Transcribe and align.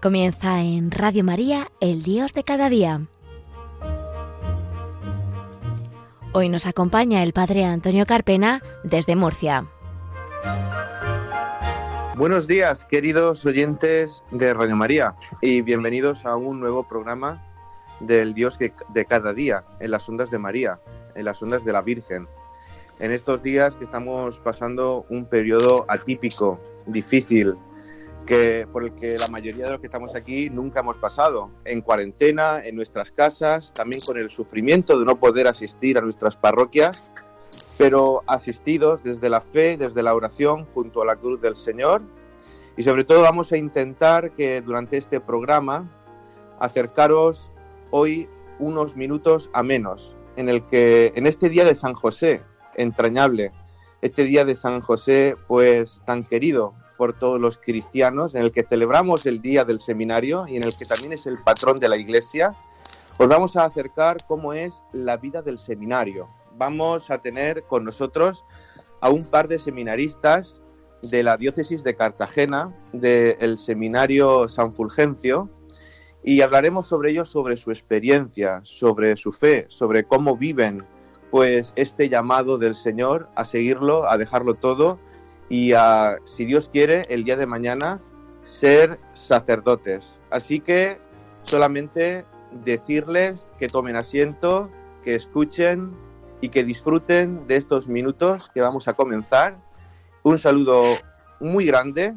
Comienza 0.00 0.60
en 0.62 0.92
Radio 0.92 1.24
María, 1.24 1.72
el 1.80 2.04
Dios 2.04 2.32
de 2.32 2.44
cada 2.44 2.68
día. 2.68 3.00
Hoy 6.32 6.48
nos 6.48 6.66
acompaña 6.66 7.24
el 7.24 7.32
Padre 7.32 7.64
Antonio 7.64 8.06
Carpena 8.06 8.62
desde 8.84 9.16
Murcia. 9.16 9.66
Buenos 12.16 12.46
días, 12.46 12.84
queridos 12.84 13.44
oyentes 13.44 14.22
de 14.30 14.54
Radio 14.54 14.76
María, 14.76 15.16
y 15.42 15.62
bienvenidos 15.62 16.24
a 16.24 16.36
un 16.36 16.60
nuevo 16.60 16.86
programa 16.86 17.44
del 17.98 18.34
Dios 18.34 18.56
de 18.56 19.04
cada 19.04 19.32
día, 19.32 19.64
en 19.80 19.90
las 19.90 20.08
ondas 20.08 20.30
de 20.30 20.38
María, 20.38 20.78
en 21.16 21.24
las 21.24 21.42
ondas 21.42 21.64
de 21.64 21.72
la 21.72 21.82
Virgen. 21.82 22.28
En 23.00 23.10
estos 23.10 23.42
días 23.42 23.74
que 23.74 23.82
estamos 23.82 24.38
pasando 24.38 25.06
un 25.08 25.24
periodo 25.24 25.86
atípico, 25.88 26.60
difícil, 26.86 27.56
que, 28.28 28.68
por 28.70 28.84
el 28.84 28.92
que 28.92 29.16
la 29.16 29.28
mayoría 29.28 29.64
de 29.64 29.70
los 29.70 29.80
que 29.80 29.86
estamos 29.86 30.14
aquí 30.14 30.50
nunca 30.50 30.80
hemos 30.80 30.98
pasado, 30.98 31.50
en 31.64 31.80
cuarentena, 31.80 32.60
en 32.62 32.76
nuestras 32.76 33.10
casas, 33.10 33.72
también 33.72 34.02
con 34.04 34.18
el 34.18 34.30
sufrimiento 34.30 34.98
de 34.98 35.06
no 35.06 35.18
poder 35.18 35.48
asistir 35.48 35.96
a 35.96 36.02
nuestras 36.02 36.36
parroquias, 36.36 37.14
pero 37.78 38.22
asistidos 38.26 39.02
desde 39.02 39.30
la 39.30 39.40
fe, 39.40 39.78
desde 39.78 40.02
la 40.02 40.14
oración, 40.14 40.66
junto 40.74 41.00
a 41.00 41.06
la 41.06 41.16
cruz 41.16 41.40
del 41.40 41.56
Señor. 41.56 42.02
Y 42.76 42.82
sobre 42.82 43.04
todo 43.04 43.22
vamos 43.22 43.50
a 43.52 43.56
intentar 43.56 44.32
que 44.32 44.60
durante 44.60 44.98
este 44.98 45.20
programa 45.20 45.90
acercaros 46.60 47.50
hoy 47.90 48.28
unos 48.58 48.94
minutos 48.94 49.48
a 49.54 49.62
menos, 49.62 50.14
en 50.36 50.50
el 50.50 50.66
que 50.66 51.12
en 51.14 51.26
este 51.26 51.48
día 51.48 51.64
de 51.64 51.74
San 51.74 51.94
José, 51.94 52.42
entrañable, 52.76 53.52
este 54.02 54.24
día 54.24 54.44
de 54.44 54.54
San 54.54 54.80
José, 54.80 55.34
pues 55.46 56.02
tan 56.04 56.24
querido 56.24 56.74
por 56.98 57.14
todos 57.14 57.40
los 57.40 57.56
cristianos, 57.56 58.34
en 58.34 58.42
el 58.42 58.52
que 58.52 58.64
celebramos 58.64 59.24
el 59.24 59.40
Día 59.40 59.64
del 59.64 59.80
Seminario 59.80 60.46
y 60.46 60.56
en 60.56 60.64
el 60.64 60.76
que 60.76 60.84
también 60.84 61.14
es 61.14 61.26
el 61.26 61.38
patrón 61.38 61.80
de 61.80 61.88
la 61.88 61.96
Iglesia, 61.96 62.54
os 63.18 63.28
vamos 63.28 63.56
a 63.56 63.64
acercar 63.64 64.18
cómo 64.26 64.52
es 64.52 64.84
la 64.92 65.16
vida 65.16 65.40
del 65.40 65.58
seminario. 65.58 66.28
Vamos 66.56 67.10
a 67.10 67.18
tener 67.18 67.62
con 67.62 67.84
nosotros 67.84 68.44
a 69.00 69.10
un 69.10 69.26
par 69.30 69.48
de 69.48 69.60
seminaristas 69.60 70.60
de 71.02 71.22
la 71.22 71.36
diócesis 71.36 71.84
de 71.84 71.94
Cartagena, 71.94 72.74
del 72.92 73.56
seminario 73.58 74.48
San 74.48 74.72
Fulgencio, 74.72 75.48
y 76.24 76.40
hablaremos 76.40 76.88
sobre 76.88 77.12
ellos, 77.12 77.30
sobre 77.30 77.56
su 77.56 77.70
experiencia, 77.70 78.60
sobre 78.64 79.16
su 79.16 79.32
fe, 79.32 79.66
sobre 79.68 80.04
cómo 80.04 80.36
viven 80.36 80.84
pues 81.30 81.72
este 81.76 82.08
llamado 82.08 82.58
del 82.58 82.74
Señor 82.74 83.28
a 83.36 83.44
seguirlo, 83.44 84.10
a 84.10 84.18
dejarlo 84.18 84.54
todo 84.54 84.98
y 85.48 85.72
a, 85.72 86.18
si 86.24 86.44
Dios 86.44 86.68
quiere, 86.68 87.02
el 87.08 87.24
día 87.24 87.36
de 87.36 87.46
mañana 87.46 88.00
ser 88.50 88.98
sacerdotes. 89.14 90.20
Así 90.30 90.60
que 90.60 90.98
solamente 91.44 92.24
decirles 92.64 93.50
que 93.58 93.68
tomen 93.68 93.96
asiento, 93.96 94.70
que 95.04 95.14
escuchen 95.14 95.92
y 96.40 96.50
que 96.50 96.64
disfruten 96.64 97.46
de 97.46 97.56
estos 97.56 97.88
minutos 97.88 98.50
que 98.52 98.60
vamos 98.60 98.88
a 98.88 98.94
comenzar. 98.94 99.58
Un 100.22 100.38
saludo 100.38 100.84
muy 101.40 101.66
grande 101.66 102.14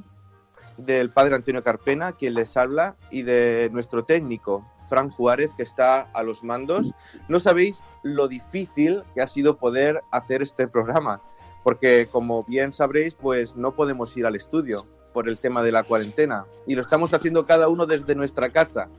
del 0.78 1.12
Padre 1.12 1.36
Antonio 1.36 1.64
Carpena, 1.64 2.14
quien 2.14 2.34
les 2.34 2.58
habla, 2.58 2.96
y 3.10 3.22
de 3.24 3.70
nuestro 3.72 4.04
técnico, 4.04 4.66
Fran 4.90 5.10
Juárez, 5.10 5.52
que 5.56 5.64
está 5.64 6.02
a 6.02 6.24
los 6.24 6.44
mandos. 6.44 6.92
No 7.28 7.40
sabéis 7.40 7.82
lo 8.04 8.28
difícil 8.28 9.04
que 9.14 9.22
ha 9.22 9.28
sido 9.28 9.58
poder 9.58 10.02
hacer 10.12 10.42
este 10.42 10.68
programa 10.68 11.22
porque 11.64 12.08
como 12.12 12.44
bien 12.44 12.74
sabréis, 12.74 13.16
pues 13.16 13.56
no 13.56 13.76
podemos 13.76 14.16
ir 14.18 14.26
al 14.26 14.36
estudio 14.36 14.80
por 15.14 15.28
el 15.28 15.40
tema 15.40 15.62
de 15.64 15.72
la 15.72 15.84
cuarentena 15.84 16.46
y 16.66 16.76
lo 16.76 16.82
estamos 16.82 17.14
haciendo 17.14 17.46
cada 17.46 17.68
uno 17.68 17.86
desde 17.86 18.16
nuestra 18.16 18.52
casa 18.52 18.90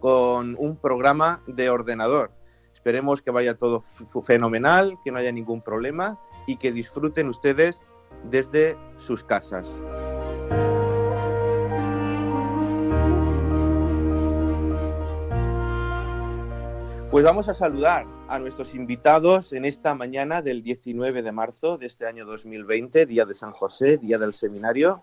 con 0.00 0.56
un 0.58 0.76
programa 0.76 1.42
de 1.46 1.70
ordenador. 1.70 2.30
Esperemos 2.72 3.22
que 3.22 3.30
vaya 3.30 3.56
todo 3.56 3.82
fenomenal, 4.24 4.96
que 5.04 5.10
no 5.10 5.18
haya 5.18 5.32
ningún 5.32 5.62
problema 5.62 6.18
y 6.46 6.56
que 6.56 6.72
disfruten 6.72 7.28
ustedes 7.28 7.80
desde 8.30 8.76
sus 8.96 9.24
casas. 9.24 9.82
Pues 17.10 17.24
vamos 17.24 17.48
a 17.48 17.54
saludar 17.54 18.06
a 18.28 18.38
nuestros 18.38 18.74
invitados 18.74 19.54
en 19.54 19.64
esta 19.64 19.94
mañana 19.94 20.42
del 20.42 20.62
19 20.62 21.22
de 21.22 21.32
marzo 21.32 21.78
de 21.78 21.86
este 21.86 22.06
año 22.06 22.26
2020, 22.26 23.06
Día 23.06 23.24
de 23.24 23.34
San 23.34 23.50
José, 23.50 23.96
Día 23.96 24.18
del 24.18 24.34
Seminario. 24.34 25.00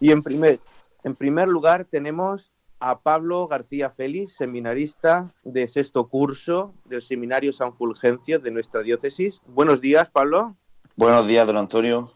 Y 0.00 0.10
en 0.10 0.22
primer, 0.22 0.60
en 1.02 1.14
primer 1.14 1.48
lugar 1.48 1.84
tenemos 1.84 2.50
a 2.80 3.00
Pablo 3.00 3.46
García 3.46 3.90
Félix, 3.90 4.36
seminarista 4.36 5.34
de 5.42 5.68
sexto 5.68 6.08
curso 6.08 6.72
del 6.86 7.02
Seminario 7.02 7.52
San 7.52 7.74
Fulgencio 7.74 8.38
de 8.38 8.50
nuestra 8.50 8.80
diócesis. 8.80 9.42
Buenos 9.46 9.82
días, 9.82 10.08
Pablo. 10.08 10.56
Buenos 10.96 11.26
días, 11.26 11.46
don 11.46 11.58
Antonio. 11.58 12.08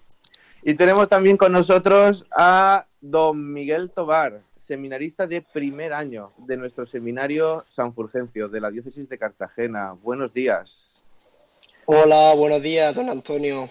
Y 0.63 0.75
tenemos 0.75 1.07
también 1.07 1.37
con 1.37 1.53
nosotros 1.53 2.25
a 2.35 2.87
don 3.03 3.53
Miguel 3.53 3.91
Tobar, 3.91 4.43
seminarista 4.69 5.27
de 5.27 5.41
primer 5.41 5.95
año 5.95 6.35
de 6.37 6.59
nuestro 6.59 6.85
seminario 6.85 7.65
San 7.71 7.95
Fulgencio, 7.95 8.51
de 8.51 8.61
la 8.61 8.71
diócesis 8.71 9.09
de 9.09 9.17
Cartagena. 9.17 9.93
Buenos 9.93 10.35
días. 10.35 11.07
Hola, 11.87 12.35
buenos 12.35 12.61
días, 12.61 12.95
don 12.95 13.09
Antonio. 13.09 13.71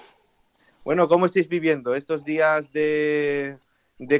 Bueno, 0.83 1.07
¿cómo 1.07 1.27
estáis 1.27 1.47
viviendo 1.47 1.93
estos 1.93 2.25
días 2.25 2.73
de, 2.73 3.59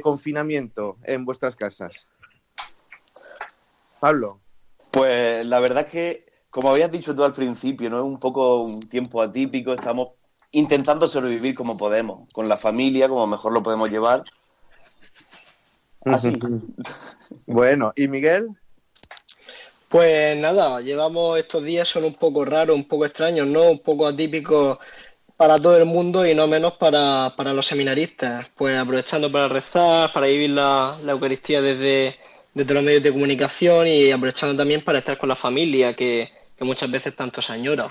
confinamiento 0.00 0.98
en 1.02 1.24
vuestras 1.24 1.56
casas? 1.56 2.06
Pablo. 3.98 4.38
Pues 4.92 5.44
la 5.46 5.58
verdad 5.58 5.84
es 5.84 5.90
que, 5.90 6.26
como 6.48 6.70
habías 6.70 6.92
dicho 6.92 7.12
tú 7.12 7.24
al 7.24 7.32
principio, 7.32 7.90
no 7.90 7.98
es 7.98 8.04
un 8.04 8.20
poco 8.20 8.62
un 8.62 8.78
tiempo 8.78 9.20
atípico, 9.20 9.72
estamos 9.72 10.10
intentando 10.52 11.08
sobrevivir 11.08 11.56
como 11.56 11.76
podemos, 11.76 12.32
con 12.32 12.48
la 12.48 12.56
familia, 12.56 13.08
como 13.08 13.26
mejor 13.26 13.52
lo 13.52 13.64
podemos 13.64 13.90
llevar, 13.90 14.22
Así. 16.14 16.32
bueno, 17.46 17.92
¿y 17.96 18.08
Miguel? 18.08 18.48
Pues 19.88 20.36
nada, 20.36 20.80
llevamos 20.80 21.38
estos 21.38 21.64
días, 21.64 21.88
son 21.88 22.04
un 22.04 22.14
poco 22.14 22.44
raros, 22.44 22.76
un 22.76 22.84
poco 22.84 23.06
extraños, 23.06 23.46
¿no? 23.46 23.70
Un 23.70 23.78
poco 23.78 24.06
atípicos 24.06 24.78
para 25.36 25.58
todo 25.58 25.78
el 25.78 25.86
mundo 25.86 26.26
y 26.26 26.34
no 26.34 26.46
menos 26.46 26.76
para, 26.76 27.32
los 27.54 27.66
seminaristas. 27.66 28.48
Pues 28.54 28.78
aprovechando 28.78 29.32
para 29.32 29.48
rezar, 29.48 30.12
para 30.12 30.26
vivir 30.26 30.50
la, 30.50 30.98
Eucaristía 31.06 31.62
desde, 31.62 32.16
desde 32.52 32.74
los 32.74 32.82
medios 32.84 33.02
de 33.02 33.12
comunicación 33.12 33.86
y 33.86 34.10
aprovechando 34.10 34.56
también 34.56 34.82
para 34.82 34.98
estar 34.98 35.16
con 35.16 35.30
la 35.30 35.36
familia, 35.36 35.94
que, 35.94 36.28
que 36.56 36.64
muchas 36.64 36.90
veces 36.90 37.16
tanto 37.16 37.40
se 37.40 37.52
añora 37.52 37.88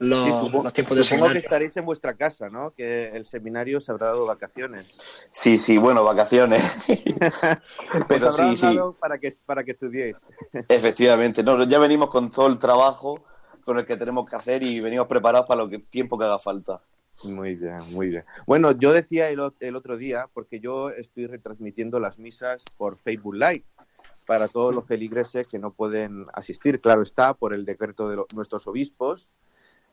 los, 0.00 0.72
tiempos 0.72 0.96
de 0.96 1.04
seminario. 1.04 1.34
que 1.34 1.46
estaréis 1.46 1.76
en 1.76 1.84
vuestra 1.84 2.14
casa, 2.14 2.48
¿no? 2.48 2.72
Que 2.74 3.10
el 3.10 3.26
seminario 3.26 3.82
se 3.82 3.92
habrá 3.92 4.06
dado 4.06 4.24
vacaciones. 4.24 4.96
Sí, 5.30 5.58
sí, 5.58 5.76
bueno, 5.76 6.02
vacaciones. 6.02 6.62
Pero 8.08 8.32
sí, 8.32 8.56
sí. 8.56 8.78
Para 8.98 9.18
que, 9.18 9.34
para 9.44 9.62
que 9.62 9.72
estudiéis. 9.72 10.16
Efectivamente, 10.68 11.42
no, 11.42 11.62
ya 11.64 11.78
venimos 11.78 12.08
con 12.08 12.30
todo 12.30 12.46
el 12.46 12.58
trabajo 12.58 13.22
con 13.62 13.78
el 13.78 13.84
que 13.84 13.98
tenemos 13.98 14.24
que 14.24 14.36
hacer 14.36 14.62
y 14.62 14.80
venimos 14.80 15.06
preparados 15.06 15.46
para 15.46 15.62
lo 15.62 15.68
tiempo 15.68 16.18
que 16.18 16.24
haga 16.24 16.38
falta. 16.38 16.80
Muy 17.24 17.56
bien, 17.56 17.92
muy 17.92 18.08
bien. 18.08 18.24
Bueno, 18.46 18.72
yo 18.72 18.94
decía 18.94 19.28
el, 19.28 19.52
el 19.60 19.76
otro 19.76 19.98
día, 19.98 20.30
porque 20.32 20.60
yo 20.60 20.88
estoy 20.88 21.26
retransmitiendo 21.26 22.00
las 22.00 22.18
misas 22.18 22.64
por 22.78 22.96
Facebook 22.96 23.34
Live 23.34 23.64
para 24.26 24.48
todos 24.48 24.74
los 24.74 24.86
feligreses 24.86 25.50
que 25.50 25.58
no 25.58 25.72
pueden 25.72 26.24
asistir, 26.32 26.80
claro 26.80 27.02
está, 27.02 27.34
por 27.34 27.52
el 27.52 27.66
decreto 27.66 28.08
de 28.08 28.24
nuestros 28.34 28.66
obispos, 28.66 29.28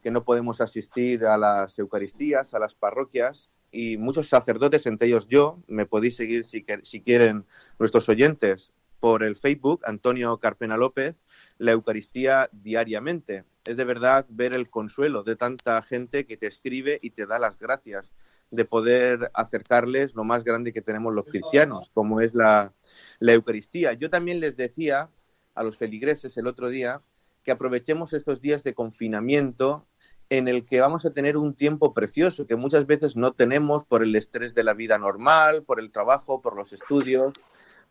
que 0.07 0.11
no 0.11 0.23
podemos 0.23 0.61
asistir 0.61 1.25
a 1.25 1.37
las 1.37 1.77
Eucaristías, 1.79 2.53
a 2.53 2.59
las 2.59 2.73
parroquias, 2.73 3.51
y 3.73 3.97
muchos 3.97 4.29
sacerdotes, 4.29 4.85
entre 4.85 5.09
ellos 5.09 5.27
yo, 5.27 5.61
me 5.67 5.85
podéis 5.85 6.15
seguir 6.15 6.45
si, 6.45 6.63
quieren 6.63 7.43
nuestros 7.77 8.07
oyentes 8.07 8.71
por 9.01 9.21
el 9.21 9.35
Facebook, 9.35 9.81
Antonio 9.83 10.37
Carpena 10.37 10.77
López, 10.77 11.17
la 11.57 11.73
Eucaristía 11.73 12.49
diariamente. 12.53 13.43
Es 13.65 13.75
de 13.75 13.83
verdad 13.83 14.25
ver 14.29 14.55
el 14.55 14.69
consuelo 14.69 15.23
de 15.23 15.35
tanta 15.35 15.81
gente 15.81 16.25
que 16.25 16.37
te 16.37 16.47
escribe 16.47 16.99
y 17.01 17.09
te 17.09 17.25
da 17.25 17.37
las 17.37 17.59
gracias 17.59 18.09
de 18.49 18.63
poder 18.63 19.29
acercarles 19.33 20.15
lo 20.15 20.23
más 20.23 20.45
grande 20.45 20.71
que 20.71 20.81
tenemos 20.81 21.13
los 21.13 21.25
cristianos, 21.25 21.91
como 21.93 22.21
es 22.21 22.33
la, 22.33 22.71
la 23.19 23.33
Eucaristía. 23.33 23.91
Yo 23.91 24.09
también 24.09 24.39
les 24.39 24.55
decía 24.55 25.09
a 25.53 25.63
los 25.63 25.75
feligreses 25.75 26.37
el 26.37 26.47
otro 26.47 26.69
día 26.69 27.01
que 27.47 27.51
aprovechemos 27.51 28.11
estos 28.11 28.41
días 28.41 28.61
de 28.65 28.73
confinamiento 28.73 29.87
en 30.29 30.47
el 30.47 30.65
que 30.65 30.81
vamos 30.81 31.05
a 31.05 31.11
tener 31.11 31.37
un 31.37 31.53
tiempo 31.53 31.93
precioso 31.93 32.47
que 32.47 32.55
muchas 32.55 32.85
veces 32.85 33.15
no 33.15 33.31
tenemos 33.31 33.85
por 33.85 34.03
el 34.03 34.15
estrés 34.15 34.53
de 34.53 34.63
la 34.63 34.73
vida 34.73 34.97
normal, 34.97 35.63
por 35.63 35.79
el 35.79 35.91
trabajo, 35.91 36.41
por 36.41 36.55
los 36.55 36.73
estudios, 36.73 37.33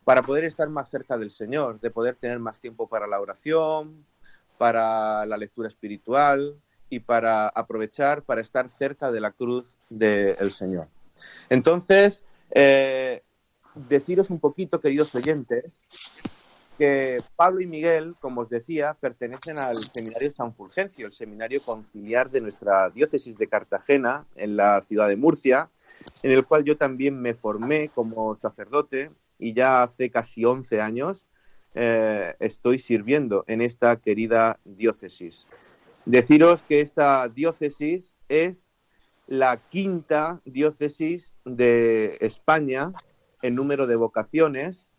para 0.03 0.21
poder 0.21 0.45
estar 0.45 0.69
más 0.69 0.89
cerca 0.89 1.17
del 1.17 1.31
Señor, 1.31 1.79
de 1.79 1.89
poder 1.89 2.15
tener 2.15 2.39
más 2.39 2.59
tiempo 2.59 2.87
para 2.87 3.07
la 3.07 3.19
oración, 3.19 4.05
para 4.57 5.25
la 5.25 5.37
lectura 5.37 5.67
espiritual 5.67 6.55
y 6.89 6.99
para 6.99 7.47
aprovechar 7.49 8.23
para 8.23 8.41
estar 8.41 8.69
cerca 8.69 9.11
de 9.11 9.19
la 9.19 9.31
cruz 9.31 9.77
del 9.89 10.51
Señor. 10.51 10.87
Entonces, 11.49 12.23
eh, 12.51 13.23
deciros 13.75 14.29
un 14.29 14.39
poquito, 14.39 14.79
queridos 14.79 15.13
oyentes, 15.15 15.65
que 16.77 17.17
Pablo 17.35 17.61
y 17.61 17.67
Miguel, 17.67 18.15
como 18.19 18.41
os 18.41 18.49
decía, 18.49 18.95
pertenecen 18.99 19.57
al 19.57 19.75
Seminario 19.75 20.31
San 20.33 20.53
Fulgencio, 20.53 21.07
el 21.07 21.13
seminario 21.13 21.61
conciliar 21.61 22.29
de 22.29 22.41
nuestra 22.41 22.89
diócesis 22.89 23.37
de 23.37 23.47
Cartagena, 23.47 24.25
en 24.35 24.55
la 24.55 24.81
ciudad 24.81 25.07
de 25.07 25.15
Murcia, 25.15 25.69
en 26.23 26.31
el 26.31 26.45
cual 26.45 26.63
yo 26.63 26.77
también 26.77 27.19
me 27.19 27.33
formé 27.33 27.89
como 27.89 28.35
sacerdote 28.37 29.11
y 29.39 29.53
ya 29.53 29.83
hace 29.83 30.09
casi 30.09 30.45
11 30.45 30.81
años 30.81 31.27
eh, 31.73 32.35
estoy 32.39 32.79
sirviendo 32.79 33.43
en 33.47 33.61
esta 33.61 33.97
querida 33.97 34.59
diócesis. 34.63 35.47
Deciros 36.05 36.61
que 36.63 36.81
esta 36.81 37.27
diócesis 37.27 38.15
es 38.29 38.67
la 39.27 39.57
quinta 39.57 40.41
diócesis 40.45 41.33
de 41.43 42.17
España 42.21 42.93
en 43.41 43.55
número 43.55 43.87
de 43.87 43.95
vocaciones 43.95 44.96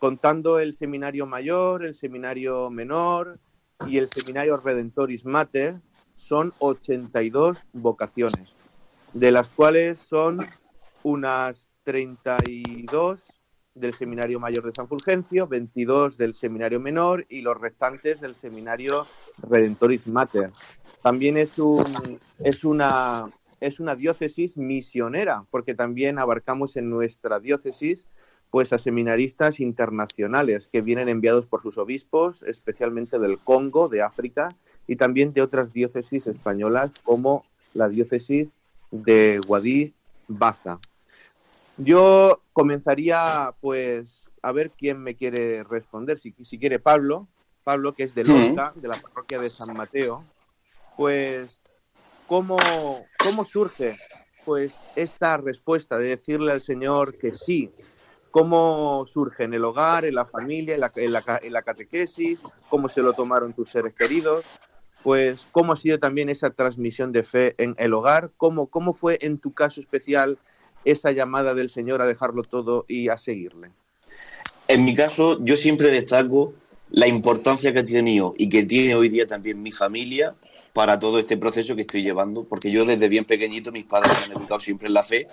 contando 0.00 0.58
el 0.58 0.72
seminario 0.72 1.26
mayor, 1.26 1.84
el 1.84 1.94
seminario 1.94 2.70
menor 2.70 3.38
y 3.86 3.98
el 3.98 4.08
seminario 4.08 4.56
Redentoris 4.56 5.26
Mater, 5.26 5.76
son 6.16 6.54
82 6.58 7.62
vocaciones, 7.74 8.56
de 9.12 9.30
las 9.30 9.50
cuales 9.50 9.98
son 9.98 10.38
unas 11.02 11.70
32 11.84 13.30
del 13.74 13.92
Seminario 13.92 14.40
Mayor 14.40 14.64
de 14.64 14.72
San 14.74 14.88
Fulgencio, 14.88 15.46
22 15.46 16.16
del 16.16 16.34
Seminario 16.34 16.80
Menor 16.80 17.26
y 17.28 17.42
los 17.42 17.60
restantes 17.60 18.22
del 18.22 18.34
Seminario 18.34 19.06
Redentoris 19.38 20.06
Mater. 20.06 20.50
También 21.02 21.36
es, 21.36 21.56
es 22.38 22.64
una 22.64 23.94
diócesis 23.96 24.56
misionera, 24.56 25.44
porque 25.50 25.74
también 25.74 26.18
abarcamos 26.18 26.78
en 26.78 26.88
nuestra 26.88 27.38
diócesis 27.38 28.08
pues 28.50 28.72
a 28.72 28.78
seminaristas 28.78 29.60
internacionales 29.60 30.68
que 30.68 30.80
vienen 30.80 31.08
enviados 31.08 31.46
por 31.46 31.62
sus 31.62 31.78
obispos, 31.78 32.42
especialmente 32.42 33.18
del 33.18 33.38
Congo, 33.38 33.88
de 33.88 34.02
África, 34.02 34.48
y 34.86 34.96
también 34.96 35.32
de 35.32 35.42
otras 35.42 35.72
diócesis 35.72 36.26
españolas 36.26 36.90
como 37.04 37.44
la 37.74 37.88
diócesis 37.88 38.48
de 38.90 39.40
Guadix 39.46 39.94
Baza. 40.26 40.80
Yo 41.76 42.40
comenzaría 42.52 43.54
pues 43.60 44.30
a 44.42 44.52
ver 44.52 44.70
quién 44.70 44.98
me 44.98 45.14
quiere 45.14 45.62
responder, 45.64 46.18
si, 46.18 46.34
si 46.44 46.58
quiere 46.58 46.78
Pablo, 46.78 47.28
Pablo 47.62 47.94
que 47.94 48.04
es 48.04 48.14
de 48.14 48.24
Lorca, 48.24 48.72
de 48.74 48.88
la 48.88 48.96
parroquia 48.96 49.38
de 49.38 49.48
San 49.48 49.76
Mateo, 49.76 50.18
pues 50.96 51.60
¿cómo, 52.26 52.58
cómo 53.22 53.44
surge 53.44 53.96
pues 54.44 54.80
esta 54.96 55.36
respuesta 55.36 55.98
de 55.98 56.08
decirle 56.08 56.52
al 56.52 56.60
Señor 56.60 57.16
que 57.18 57.32
sí, 57.32 57.70
cómo 58.30 59.04
surge 59.06 59.44
en 59.44 59.54
el 59.54 59.64
hogar, 59.64 60.04
en 60.04 60.14
la 60.14 60.24
familia, 60.24 60.74
en 60.74 61.12
la, 61.12 61.62
catequesis, 61.62 62.40
cómo 62.68 62.88
se 62.88 63.02
lo 63.02 63.12
tomaron 63.12 63.52
tus 63.52 63.70
seres 63.70 63.94
queridos, 63.94 64.44
pues 65.02 65.46
cómo 65.52 65.72
ha 65.72 65.76
sido 65.76 65.98
también 65.98 66.28
esa 66.28 66.50
transmisión 66.50 67.12
de 67.12 67.22
fe 67.22 67.54
en 67.58 67.74
el 67.78 67.92
hogar, 67.94 68.30
cómo, 68.36 68.66
cómo 68.66 68.92
fue 68.92 69.18
en 69.22 69.38
tu 69.38 69.52
caso 69.52 69.80
especial 69.80 70.38
esa 70.84 71.10
llamada 71.12 71.54
del 71.54 71.70
Señor 71.70 72.00
a 72.02 72.06
dejarlo 72.06 72.42
todo 72.42 72.84
y 72.88 73.08
a 73.08 73.16
seguirle. 73.16 73.70
En 74.68 74.84
mi 74.84 74.94
caso, 74.94 75.38
yo 75.44 75.56
siempre 75.56 75.90
destaco 75.90 76.54
la 76.90 77.06
importancia 77.06 77.72
que 77.72 77.80
ha 77.80 77.84
tenido 77.84 78.34
y 78.36 78.48
que 78.48 78.64
tiene 78.64 78.94
hoy 78.94 79.08
día 79.08 79.26
también 79.26 79.62
mi 79.62 79.72
familia 79.72 80.34
para 80.72 80.98
todo 80.98 81.18
este 81.18 81.36
proceso 81.36 81.74
que 81.74 81.82
estoy 81.82 82.02
llevando, 82.02 82.44
porque 82.44 82.70
yo 82.70 82.84
desde 82.84 83.08
bien 83.08 83.24
pequeñito 83.24 83.72
mis 83.72 83.84
padres 83.84 84.12
me 84.12 84.24
han 84.26 84.40
educado 84.40 84.60
siempre 84.60 84.86
en 84.86 84.94
la 84.94 85.02
fe 85.02 85.26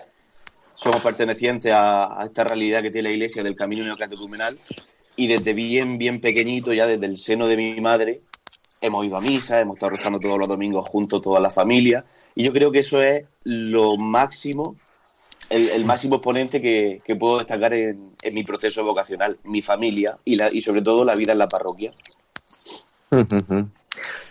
somos 0.78 1.02
pertenecientes 1.02 1.72
a, 1.76 2.22
esta 2.24 2.44
realidad 2.44 2.84
que 2.84 2.92
tiene 2.92 3.10
la 3.10 3.14
Iglesia 3.14 3.42
del 3.42 3.56
camino 3.56 3.84
neocatecumenal 3.84 4.60
y 5.16 5.26
desde 5.26 5.54
bien, 5.54 5.98
bien 5.98 6.22
pequeñito, 6.22 6.72
ya 6.72 6.86
desde 6.86 7.08
el 7.08 7.18
seno 7.18 7.48
de 7.48 7.58
mi 7.58 7.82
madre, 7.82 8.22
hemos 8.82 9.04
ido 9.04 9.18
a 9.18 9.22
misa, 9.22 9.60
hemos 9.60 9.78
estado 9.78 9.94
rezando 9.94 10.20
todos 10.20 10.38
los 10.38 10.48
domingos 10.48 10.88
juntos, 10.88 11.24
toda 11.24 11.40
la 11.40 11.50
familia, 11.50 12.06
y 12.36 12.44
yo 12.44 12.54
creo 12.54 12.72
que 12.72 12.80
eso 12.80 13.02
es 13.02 13.26
lo 13.44 13.98
máximo, 13.98 14.76
el, 15.50 15.84
máximo 15.84 16.18
exponente 16.18 16.62
que, 16.62 17.16
puedo 17.16 17.40
destacar 17.40 17.74
en, 17.74 18.14
mi 18.32 18.44
proceso 18.44 18.84
vocacional, 18.84 19.40
mi 19.46 19.64
familia 19.64 20.20
y, 20.24 20.36
la, 20.36 20.54
y 20.54 20.62
sobre 20.62 20.84
todo 20.84 21.04
la 21.04 21.16
vida 21.16 21.32
en 21.32 21.40
la 21.40 21.50
parroquia. 21.50 21.90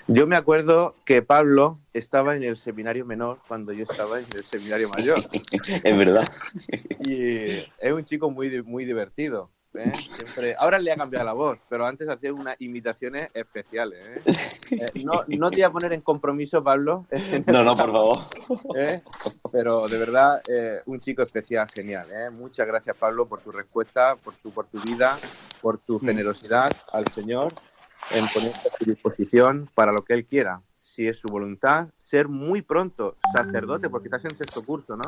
Yo 0.09 0.27
me 0.27 0.37
acuerdo 0.37 0.95
que 1.05 1.21
Pablo 1.23 1.81
estaba 1.93 2.37
en 2.37 2.45
el 2.45 2.57
seminario 2.57 3.05
menor 3.05 3.39
cuando 3.49 3.73
yo 3.73 3.85
estaba 3.89 4.21
en 4.21 4.27
el 4.35 4.45
seminario 4.45 4.89
mayor. 4.91 5.19
es 5.85 5.99
verdad. 5.99 6.29
Y 7.01 7.45
es 7.79 7.93
un 7.93 8.05
chico 8.05 8.31
muy, 8.31 8.63
muy 8.63 8.85
divertido. 8.85 9.51
¿eh? 9.75 9.93
Siempre... 9.95 10.55
Ahora 10.59 10.79
le 10.79 10.93
ha 10.93 10.97
cambiado 10.97 11.25
la 11.25 11.33
voz, 11.33 11.59
pero 11.69 11.87
antes 11.87 12.09
hacía 12.09 12.33
unas 12.33 12.57
imitaciones 12.61 13.31
especiales. 13.35 13.99
¿eh? 14.01 14.33
Eh, 14.71 15.05
no, 15.05 15.25
no, 15.27 15.51
te 15.51 15.59
voy 15.59 15.63
a 15.65 15.71
poner 15.71 15.93
en 15.93 16.01
compromiso, 16.03 16.63
Pablo. 16.63 17.07
no, 17.47 17.65
no, 17.65 17.75
por 17.75 17.93
favor. 17.93 18.19
Pero 19.51 19.89
de 19.89 19.99
verdad, 19.99 20.41
un 20.87 21.01
chico 21.01 21.23
especial, 21.23 21.67
genial. 21.75 22.07
Muchas 22.33 22.67
gracias, 22.67 22.97
Pablo, 22.97 23.27
por 23.27 23.41
tu 23.41 23.51
respuesta, 23.51 24.17
por 24.17 24.35
tu, 24.35 24.51
por 24.51 24.67
tu 24.67 24.81
vida, 24.81 25.19
por 25.61 25.79
tu 25.79 25.99
generosidad 25.99 26.67
al 26.93 27.07
Señor 27.13 27.53
en 28.11 28.27
ponerte 28.29 28.69
a 28.69 28.77
su 28.77 28.85
disposición 28.85 29.71
para 29.75 29.93
lo 29.93 30.05
que 30.05 30.15
él 30.15 30.27
quiera, 30.27 30.63
si 30.81 31.07
es 31.09 31.19
su 31.19 31.29
voluntad, 31.29 31.89
ser 32.03 32.29
muy 32.29 32.63
pronto 32.63 33.17
sacerdote, 33.33 33.91
porque 33.91 34.09
estás 34.09 34.25
en 34.25 34.37
sexto 34.37 34.63
curso, 34.65 34.97
¿no? 34.97 35.03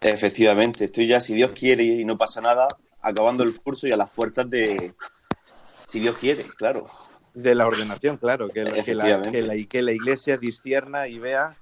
Efectivamente, 0.00 0.84
estoy 0.84 1.06
ya, 1.06 1.20
si 1.20 1.34
Dios 1.34 1.52
quiere 1.52 1.84
y 1.84 2.04
no 2.04 2.18
pasa 2.18 2.40
nada, 2.40 2.68
acabando 3.00 3.42
el 3.42 3.58
curso 3.60 3.88
y 3.88 3.92
a 3.92 3.96
las 3.96 4.10
puertas 4.10 4.48
de, 4.48 4.94
si 5.92 6.00
Dios 6.00 6.16
quiere, 6.16 6.44
claro. 6.56 6.86
De 7.34 7.54
la 7.54 7.66
ordenación, 7.66 8.16
claro, 8.16 8.48
que, 8.48 8.64
la, 8.64 8.70
que, 8.82 8.94
la, 8.94 9.20
que, 9.68 9.82
la, 9.82 9.92
iglesia 9.92 10.36
discierna 10.36 11.06
y 11.06 11.18
vea 11.18 11.54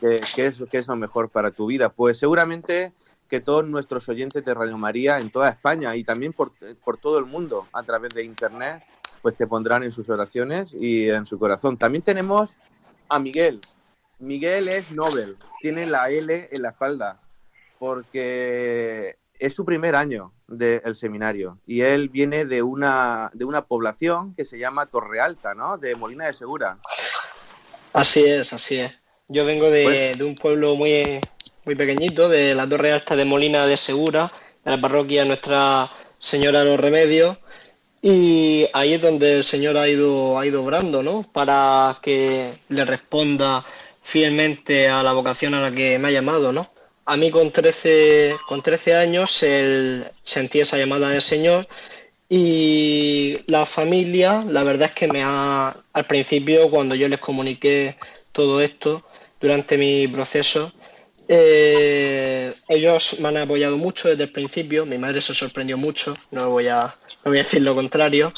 qué 0.00 0.46
es, 0.46 0.60
es 0.70 0.86
lo 0.86 0.96
mejor 0.96 1.30
para 1.30 1.50
tu 1.50 1.66
vida. 1.66 1.90
Pues 1.90 2.18
seguramente 2.18 2.92
que 3.28 3.40
todos 3.40 3.66
nuestros 3.66 4.08
oyentes 4.10 4.44
de 4.44 4.52
Radio 4.52 4.76
María 4.76 5.18
en 5.20 5.30
toda 5.30 5.48
España 5.48 5.96
y 5.96 6.04
también 6.04 6.34
por, 6.34 6.52
por 6.84 6.98
todo 6.98 7.18
el 7.18 7.24
mundo 7.24 7.66
a 7.72 7.82
través 7.82 8.12
de 8.14 8.24
Internet 8.24 8.82
pues 9.22 9.36
te 9.36 9.46
pondrán 9.46 9.84
en 9.84 9.92
sus 9.92 10.08
oraciones 10.08 10.70
y 10.72 11.08
en 11.08 11.24
su 11.24 11.38
corazón. 11.38 11.78
También 11.78 12.02
tenemos 12.02 12.56
a 13.08 13.18
Miguel. 13.18 13.60
Miguel 14.18 14.68
es 14.68 14.90
Nobel, 14.90 15.36
tiene 15.60 15.86
la 15.86 16.10
L 16.10 16.48
en 16.50 16.62
la 16.62 16.70
espalda, 16.70 17.20
porque 17.78 19.16
es 19.38 19.54
su 19.54 19.64
primer 19.64 19.96
año 19.96 20.32
del 20.46 20.94
seminario 20.94 21.58
y 21.66 21.80
él 21.80 22.08
viene 22.08 22.44
de 22.44 22.62
una, 22.62 23.30
de 23.32 23.44
una 23.44 23.64
población 23.64 24.34
que 24.34 24.44
se 24.44 24.58
llama 24.58 24.86
Torre 24.86 25.20
Alta, 25.20 25.54
¿no? 25.54 25.78
De 25.78 25.96
Molina 25.96 26.26
de 26.26 26.34
Segura. 26.34 26.78
Así 27.92 28.24
es, 28.24 28.52
así 28.52 28.78
es. 28.78 28.92
Yo 29.28 29.44
vengo 29.44 29.70
de, 29.70 29.82
pues 29.82 30.18
de 30.18 30.24
un 30.24 30.34
pueblo 30.36 30.76
muy, 30.76 31.20
muy 31.64 31.74
pequeñito, 31.74 32.28
de 32.28 32.54
la 32.54 32.68
Torre 32.68 32.92
Alta 32.92 33.16
de 33.16 33.24
Molina 33.24 33.66
de 33.66 33.76
Segura, 33.76 34.30
de 34.64 34.70
la 34.70 34.80
parroquia 34.80 35.24
Nuestra 35.24 35.90
Señora 36.18 36.60
de 36.60 36.66
los 36.66 36.78
Remedios, 36.78 37.38
y 38.02 38.66
ahí 38.72 38.94
es 38.94 39.00
donde 39.00 39.38
el 39.38 39.44
Señor 39.44 39.76
ha 39.78 39.88
ido, 39.88 40.36
ha 40.38 40.44
ido 40.44 40.64
obrando, 40.64 41.04
¿no? 41.04 41.22
Para 41.32 41.98
que 42.02 42.52
le 42.68 42.84
responda 42.84 43.64
fielmente 44.02 44.88
a 44.88 45.04
la 45.04 45.12
vocación 45.12 45.54
a 45.54 45.60
la 45.60 45.70
que 45.70 45.98
me 46.00 46.08
ha 46.08 46.10
llamado, 46.10 46.52
¿no? 46.52 46.68
A 47.06 47.16
mí 47.16 47.30
con 47.30 47.52
13, 47.52 48.36
con 48.48 48.60
13 48.62 48.96
años 48.96 49.30
sentí 50.24 50.60
esa 50.60 50.78
llamada 50.78 51.10
del 51.10 51.22
Señor 51.22 51.66
y 52.28 53.38
la 53.46 53.66
familia, 53.66 54.44
la 54.48 54.64
verdad 54.64 54.88
es 54.88 54.94
que 54.94 55.06
me 55.06 55.22
ha, 55.22 55.76
al 55.92 56.06
principio 56.06 56.70
cuando 56.70 56.94
yo 56.96 57.08
les 57.08 57.20
comuniqué 57.20 57.96
todo 58.32 58.60
esto, 58.60 59.04
durante 59.40 59.76
mi 59.78 60.08
proceso, 60.08 60.72
eh, 61.28 62.52
ellos 62.68 63.16
me 63.20 63.28
han 63.28 63.36
apoyado 63.36 63.76
mucho 63.76 64.08
desde 64.08 64.24
el 64.24 64.32
principio, 64.32 64.86
mi 64.86 64.98
madre 64.98 65.20
se 65.20 65.34
sorprendió 65.34 65.76
mucho, 65.76 66.14
no 66.30 66.50
voy 66.50 66.68
a 66.68 66.94
voy 67.24 67.38
a 67.38 67.42
decir 67.42 67.62
lo 67.62 67.74
contrario. 67.74 68.32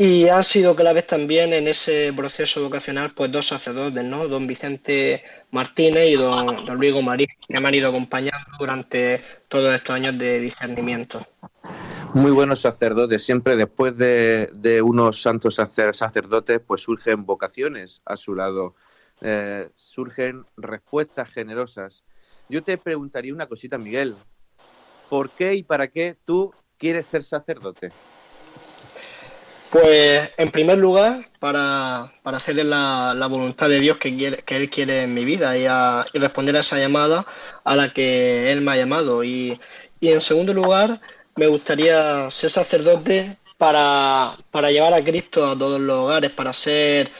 Y 0.00 0.28
han 0.28 0.44
sido 0.44 0.76
claves 0.76 1.08
también 1.08 1.52
en 1.52 1.66
ese 1.66 2.12
proceso 2.14 2.62
vocacional, 2.62 3.10
pues 3.16 3.32
dos 3.32 3.48
sacerdotes, 3.48 4.04
¿no? 4.04 4.28
Don 4.28 4.46
Vicente 4.46 5.24
Martínez 5.50 6.10
y 6.10 6.14
don, 6.14 6.64
don 6.64 6.76
Luis 6.76 7.02
Marí, 7.02 7.26
que 7.26 7.60
me 7.60 7.66
han 7.66 7.74
ido 7.74 7.88
acompañando 7.88 8.46
durante 8.60 9.20
todos 9.48 9.74
estos 9.74 9.96
años 9.96 10.16
de 10.16 10.38
discernimiento. 10.38 11.18
Muy 12.14 12.30
buenos 12.30 12.60
sacerdotes. 12.60 13.24
Siempre 13.24 13.56
después 13.56 13.96
de, 13.96 14.50
de 14.52 14.80
unos 14.80 15.20
santos 15.20 15.56
sacerdotes, 15.56 16.60
pues 16.64 16.82
surgen 16.82 17.26
vocaciones 17.26 18.00
a 18.04 18.16
su 18.16 18.36
lado, 18.36 18.76
eh, 19.20 19.68
surgen 19.74 20.44
respuestas 20.56 21.28
generosas. 21.28 22.04
Yo 22.48 22.62
te 22.62 22.78
preguntaría 22.78 23.34
una 23.34 23.48
cosita, 23.48 23.78
Miguel. 23.78 24.14
¿Por 25.08 25.30
qué 25.30 25.54
y 25.54 25.64
para 25.64 25.88
qué 25.88 26.16
tú 26.24 26.54
quieres 26.78 27.06
ser 27.06 27.24
sacerdote? 27.24 27.90
Pues 29.70 30.30
en 30.38 30.50
primer 30.50 30.78
lugar, 30.78 31.28
para, 31.38 32.10
para 32.22 32.38
hacer 32.38 32.56
la, 32.64 33.12
la, 33.14 33.26
voluntad 33.26 33.68
de 33.68 33.80
Dios 33.80 33.98
que, 33.98 34.16
quiere, 34.16 34.38
que 34.38 34.56
Él 34.56 34.70
quiere 34.70 35.02
en 35.02 35.12
mi 35.12 35.26
vida 35.26 35.58
y, 35.58 36.18
responder 36.18 36.56
a 36.56 36.60
esa 36.60 36.78
llamada 36.78 37.26
a 37.64 37.76
la 37.76 37.92
que 37.92 38.50
Él 38.50 38.62
me 38.62 38.72
ha 38.72 38.76
llamado. 38.76 39.22
Y, 39.24 39.60
y 40.00 40.08
en 40.08 40.22
segundo 40.22 40.54
lugar, 40.54 41.00
me 41.36 41.48
gustaría 41.48 42.30
ser 42.30 42.50
sacerdote 42.50 43.36
para, 43.58 44.36
para 44.50 44.70
llevar 44.70 44.94
a 44.94 45.04
Cristo 45.04 45.44
a 45.44 45.58
todos 45.58 45.80
los 45.80 45.96
hogares, 45.96 46.30
para 46.30 46.54
ser 46.54 47.10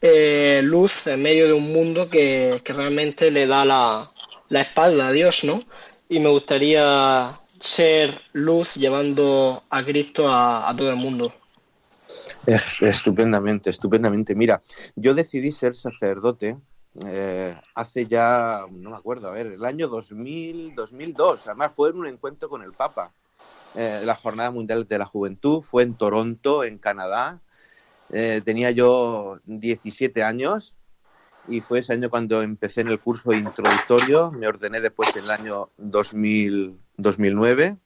eh, 0.00 0.60
luz 0.62 1.06
en 1.08 1.22
medio 1.22 1.46
de 1.46 1.54
un 1.54 1.72
mundo 1.72 2.08
que, 2.08 2.62
realmente 2.64 3.32
le 3.32 3.48
da 3.48 3.64
la, 3.64 4.12
la, 4.48 4.60
espalda 4.60 5.08
a 5.08 5.12
Dios, 5.12 5.42
¿no? 5.42 5.64
Y 6.08 6.20
me 6.20 6.28
gustaría 6.28 7.40
ser 7.66 8.20
luz 8.32 8.74
llevando 8.74 9.62
a 9.68 9.82
Cristo 9.82 10.26
a, 10.28 10.72
todo 10.76 10.90
el 10.90 10.96
mundo. 10.96 11.32
Estupendamente, 12.80 13.70
estupendamente. 13.70 14.34
Mira, 14.34 14.62
yo 14.94 15.14
decidí 15.14 15.50
ser 15.50 15.74
sacerdote 15.74 16.56
eh, 17.04 17.54
hace 17.74 18.06
ya, 18.06 18.64
no 18.70 18.90
me 18.90 18.96
acuerdo, 18.96 19.28
a 19.28 19.32
ver, 19.32 19.48
el 19.48 19.64
año 19.64 19.88
2000, 19.88 20.74
2002. 20.74 21.46
Además 21.46 21.74
fue 21.74 21.90
en 21.90 21.96
un 21.96 22.06
encuentro 22.06 22.48
con 22.48 22.62
el 22.62 22.72
Papa. 22.72 23.12
Eh, 23.74 24.02
la 24.04 24.14
Jornada 24.14 24.50
Mundial 24.50 24.86
de 24.88 24.98
la 24.98 25.04
Juventud 25.04 25.62
fue 25.62 25.82
en 25.82 25.94
Toronto, 25.94 26.64
en 26.64 26.78
Canadá. 26.78 27.40
Eh, 28.10 28.40
tenía 28.44 28.70
yo 28.70 29.38
17 29.44 30.22
años 30.22 30.76
y 31.48 31.60
fue 31.60 31.80
ese 31.80 31.92
año 31.92 32.08
cuando 32.08 32.40
empecé 32.42 32.80
en 32.80 32.88
el 32.88 33.00
curso 33.00 33.32
introductorio. 33.32 34.30
Me 34.30 34.46
ordené 34.46 34.80
después 34.80 35.12
del 35.12 35.30
año 35.30 35.68
2000, 35.76 36.78
2009 36.96 37.76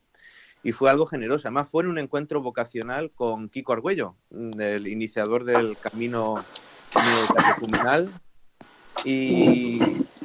y 0.62 0.73
fue 0.73 0.90
algo 0.90 1.07
generoso. 1.07 1.49
Además, 1.49 1.69
fue 1.69 1.83
en 1.83 1.90
un 1.90 1.99
encuentro 1.99 2.43
vocacional 2.43 3.11
con 3.12 3.49
Kiko 3.49 3.73
Argüello, 3.73 4.17
el 4.31 4.87
iniciador 4.87 5.45
del 5.45 5.76
camino 5.79 6.45
catecumenal. 7.35 8.11
Y, 9.05 9.79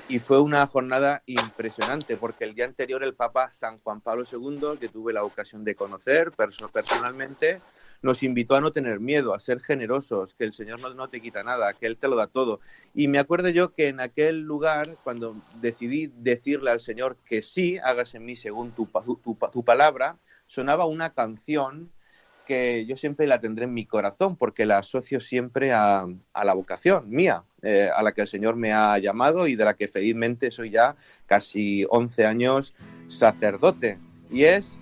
y, 0.09 0.19
fue 0.19 0.41
una 0.41 0.67
jornada 0.67 1.23
impresionante 1.27 2.17
porque 2.17 2.43
el 2.43 2.55
día 2.55 2.65
anterior 2.65 3.03
el 3.03 3.13
Papa 3.13 3.49
San 3.49 3.79
Juan 3.79 4.01
Pablo 4.01 4.25
II, 4.29 4.77
que 4.77 4.89
tuve 4.89 5.13
la 5.13 5.23
ocasión 5.23 5.63
de 5.63 5.75
conocer 5.75 6.31
personalmente, 6.73 7.61
nos 8.01 8.23
invitó 8.23 8.55
a 8.55 8.61
no 8.61 8.71
tener 8.71 8.99
miedo, 8.99 9.33
a 9.33 9.39
ser 9.39 9.59
generosos, 9.59 10.33
que 10.33 10.43
el 10.43 10.53
Señor 10.53 10.79
no, 10.79 10.93
no, 10.93 11.09
te 11.09 11.21
quita 11.21 11.43
nada, 11.43 11.73
que 11.73 11.85
Él 11.85 11.97
te 11.97 12.07
lo 12.07 12.15
da 12.15 12.27
todo. 12.27 12.59
Y 12.93 13.07
me 13.07 13.19
acuerdo 13.19 13.49
yo 13.49 13.73
que 13.73 13.87
en 13.87 13.99
aquel 13.99 14.41
lugar, 14.41 14.83
cuando 15.03 15.35
decidí 15.61 16.11
decirle 16.17 16.71
al 16.71 16.81
Señor 16.81 17.17
que 17.25 17.41
sí, 17.41 17.77
hagas 17.77 18.15
en 18.15 18.25
mí 18.25 18.35
según 18.35 18.71
tu, 18.71 18.87
palabra, 19.63 20.17
sonaba 20.47 20.85
una 20.85 21.13
canción 21.13 21.91
que 22.45 22.85
yo 22.85 22.95
siempre 22.95 23.25
la 23.25 23.41
tendré 23.41 23.65
en 23.65 23.73
mi 23.73 23.87
corazón 23.87 24.35
porque 24.35 24.67
la 24.67 24.77
asocio 24.77 25.19
siempre 25.19 25.73
a, 25.73 26.05
a 26.33 26.45
la 26.45 26.53
vocación 26.53 27.09
mía, 27.09 27.43
eh, 27.63 27.89
a 27.93 28.03
la 28.03 28.11
que 28.11 28.21
el 28.21 28.27
Señor 28.27 28.55
me 28.55 28.71
ha 28.71 28.99
llamado 28.99 29.47
y 29.47 29.55
de 29.55 29.65
la 29.65 29.73
que 29.73 29.87
felizmente 29.87 30.51
soy 30.51 30.69
ya 30.69 30.95
casi 31.25 31.87
11 31.89 32.25
años 32.25 32.75
sacerdote. 33.07 33.97
Y 34.29 34.43
es, 34.43 34.77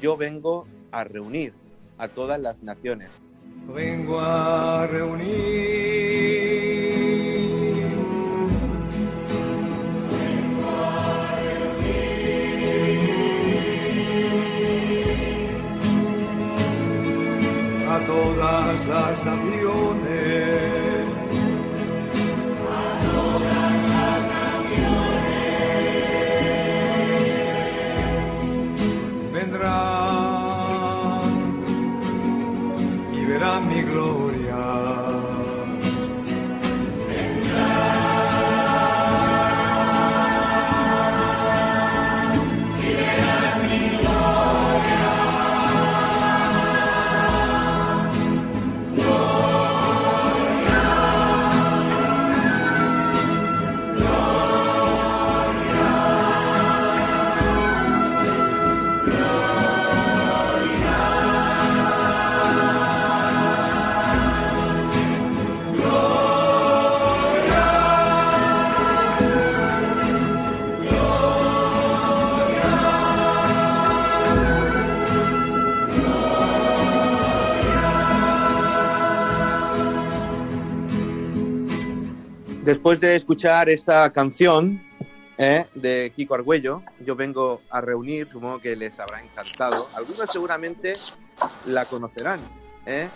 yo 0.00 0.16
vengo 0.16 0.68
a 0.92 1.02
reunir 1.02 1.52
a 1.98 2.08
todas 2.08 2.40
las 2.40 2.62
naciones. 2.62 3.10
Vengo 3.66 4.18
a 4.20 4.86
reunir 4.86 5.88
todas 18.08 18.86
las 18.86 19.24
naciones. 19.24 20.07
Después 82.68 83.00
de 83.00 83.16
escuchar 83.16 83.70
esta 83.70 84.12
canción 84.12 84.78
eh, 85.38 85.64
de 85.74 86.12
Kiko 86.14 86.34
Argüello, 86.34 86.82
yo 87.02 87.16
vengo 87.16 87.62
a 87.70 87.80
reunir, 87.80 88.28
supongo 88.30 88.60
que 88.60 88.76
les 88.76 89.00
habrá 89.00 89.22
encantado. 89.22 89.88
Algunos 89.96 90.30
seguramente 90.30 90.92
la 91.64 91.86
conocerán 91.86 92.40
eh, 92.84 93.08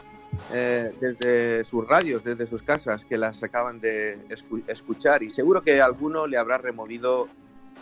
eh, 0.54 0.94
desde 0.98 1.64
sus 1.66 1.86
radios, 1.86 2.24
desde 2.24 2.46
sus 2.46 2.62
casas, 2.62 3.04
que 3.04 3.18
las 3.18 3.42
acaban 3.42 3.78
de 3.78 4.20
escuchar 4.68 5.22
y 5.22 5.30
seguro 5.30 5.60
que 5.60 5.82
alguno 5.82 6.26
le 6.26 6.38
habrá 6.38 6.56
removido 6.56 7.28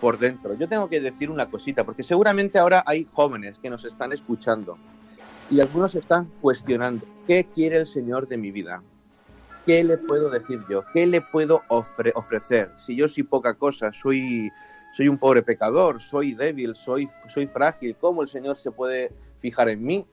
por 0.01 0.19
dentro. 0.19 0.55
Yo 0.55 0.69
tengo 0.69 0.89
que 0.89 1.01
decir 1.01 1.31
una 1.31 1.47
cosita, 1.47 1.85
porque 1.85 2.03
seguramente 2.03 2.59
ahora 2.59 2.83
hay 2.85 3.07
jóvenes 3.13 3.61
que 3.63 3.71
nos 3.71 3.85
están 3.85 4.13
escuchando 4.13 4.77
y 5.49 5.61
algunos 5.61 5.95
están 5.95 6.33
cuestionando, 6.41 7.07
¿qué 7.29 7.47
quiere 7.55 7.77
el 7.77 7.87
Señor 7.87 8.27
de 8.27 8.39
mi 8.39 8.51
vida? 8.51 8.83
¿Qué 9.71 9.85
le 9.85 9.99
puedo 9.99 10.31
decir 10.31 10.65
yo? 10.69 10.83
¿Qué 10.93 11.07
le 11.07 11.21
puedo 11.21 11.63
ofrecer? 11.69 12.73
Si 12.77 12.97
yo 12.97 13.07
soy 13.07 13.23
poca 13.23 13.55
cosa, 13.55 13.93
soy, 13.93 14.51
soy 14.93 15.07
un 15.07 15.17
pobre 15.17 15.45
pecador, 15.45 16.03
soy 16.03 16.35
débil, 16.35 16.75
soy, 16.75 17.09
soy 17.29 17.47
frágil, 17.47 17.95
¿cómo 17.95 18.23
el 18.23 18.27
Señor 18.27 18.57
se 18.57 18.73
puede 18.73 19.13
fijar 19.39 19.69
en 19.69 19.85
mí? 19.85 20.05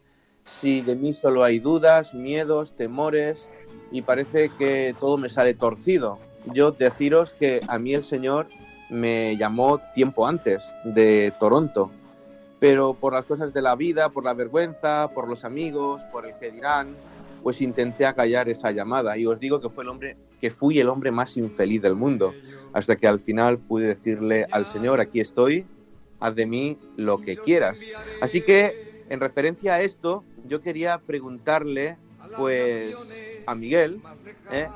Si 0.45 0.81
de 0.81 0.95
mí 0.95 1.15
solo 1.15 1.43
hay 1.43 1.57
dudas, 1.57 2.13
miedos, 2.13 2.75
temores 2.75 3.49
y 3.91 4.03
parece 4.03 4.49
que 4.59 4.95
todo 4.99 5.17
me 5.17 5.27
sale 5.27 5.55
torcido. 5.55 6.19
Yo 6.53 6.69
deciros 6.69 7.31
que 7.31 7.61
a 7.67 7.79
mí 7.79 7.95
el 7.95 8.03
Señor 8.03 8.49
me 8.91 9.37
llamó 9.37 9.79
tiempo 9.95 10.27
antes 10.27 10.71
de 10.83 11.33
Toronto, 11.39 11.89
pero 12.59 12.93
por 12.93 13.13
las 13.13 13.25
cosas 13.25 13.51
de 13.55 13.63
la 13.63 13.75
vida, 13.75 14.09
por 14.09 14.23
la 14.23 14.35
vergüenza, 14.35 15.09
por 15.15 15.27
los 15.27 15.43
amigos, 15.43 16.03
por 16.11 16.27
el 16.27 16.35
que 16.35 16.51
dirán, 16.51 16.95
pues 17.47 17.61
intenté 17.61 18.05
acallar 18.05 18.49
esa 18.49 18.71
llamada 18.71 19.17
y 19.17 19.25
os 19.25 19.39
digo 19.39 19.61
que 19.61 19.69
fue 19.69 19.85
el 19.85 19.89
hombre 19.89 20.17
que 20.41 20.51
fui 20.51 20.79
el 20.79 20.89
hombre 20.89 21.11
más 21.11 21.37
infeliz 21.37 21.81
del 21.81 21.95
mundo, 21.95 22.33
hasta 22.73 22.97
que 22.97 23.07
al 23.07 23.21
final 23.21 23.57
pude 23.57 23.87
decirle 23.87 24.45
al 24.51 24.67
Señor, 24.67 24.99
aquí 24.99 25.21
estoy, 25.21 25.65
haz 26.19 26.35
de 26.35 26.45
mí 26.45 26.77
lo 26.97 27.19
que 27.19 27.37
quieras. 27.37 27.79
Así 28.19 28.41
que 28.41 29.05
en 29.07 29.21
referencia 29.21 29.75
a 29.75 29.79
esto, 29.79 30.25
yo 30.45 30.59
quería 30.59 30.97
preguntarle 30.97 31.95
pues 32.35 32.93
a 33.45 33.55
Miguel 33.55 34.01
¿eh? 34.51 34.67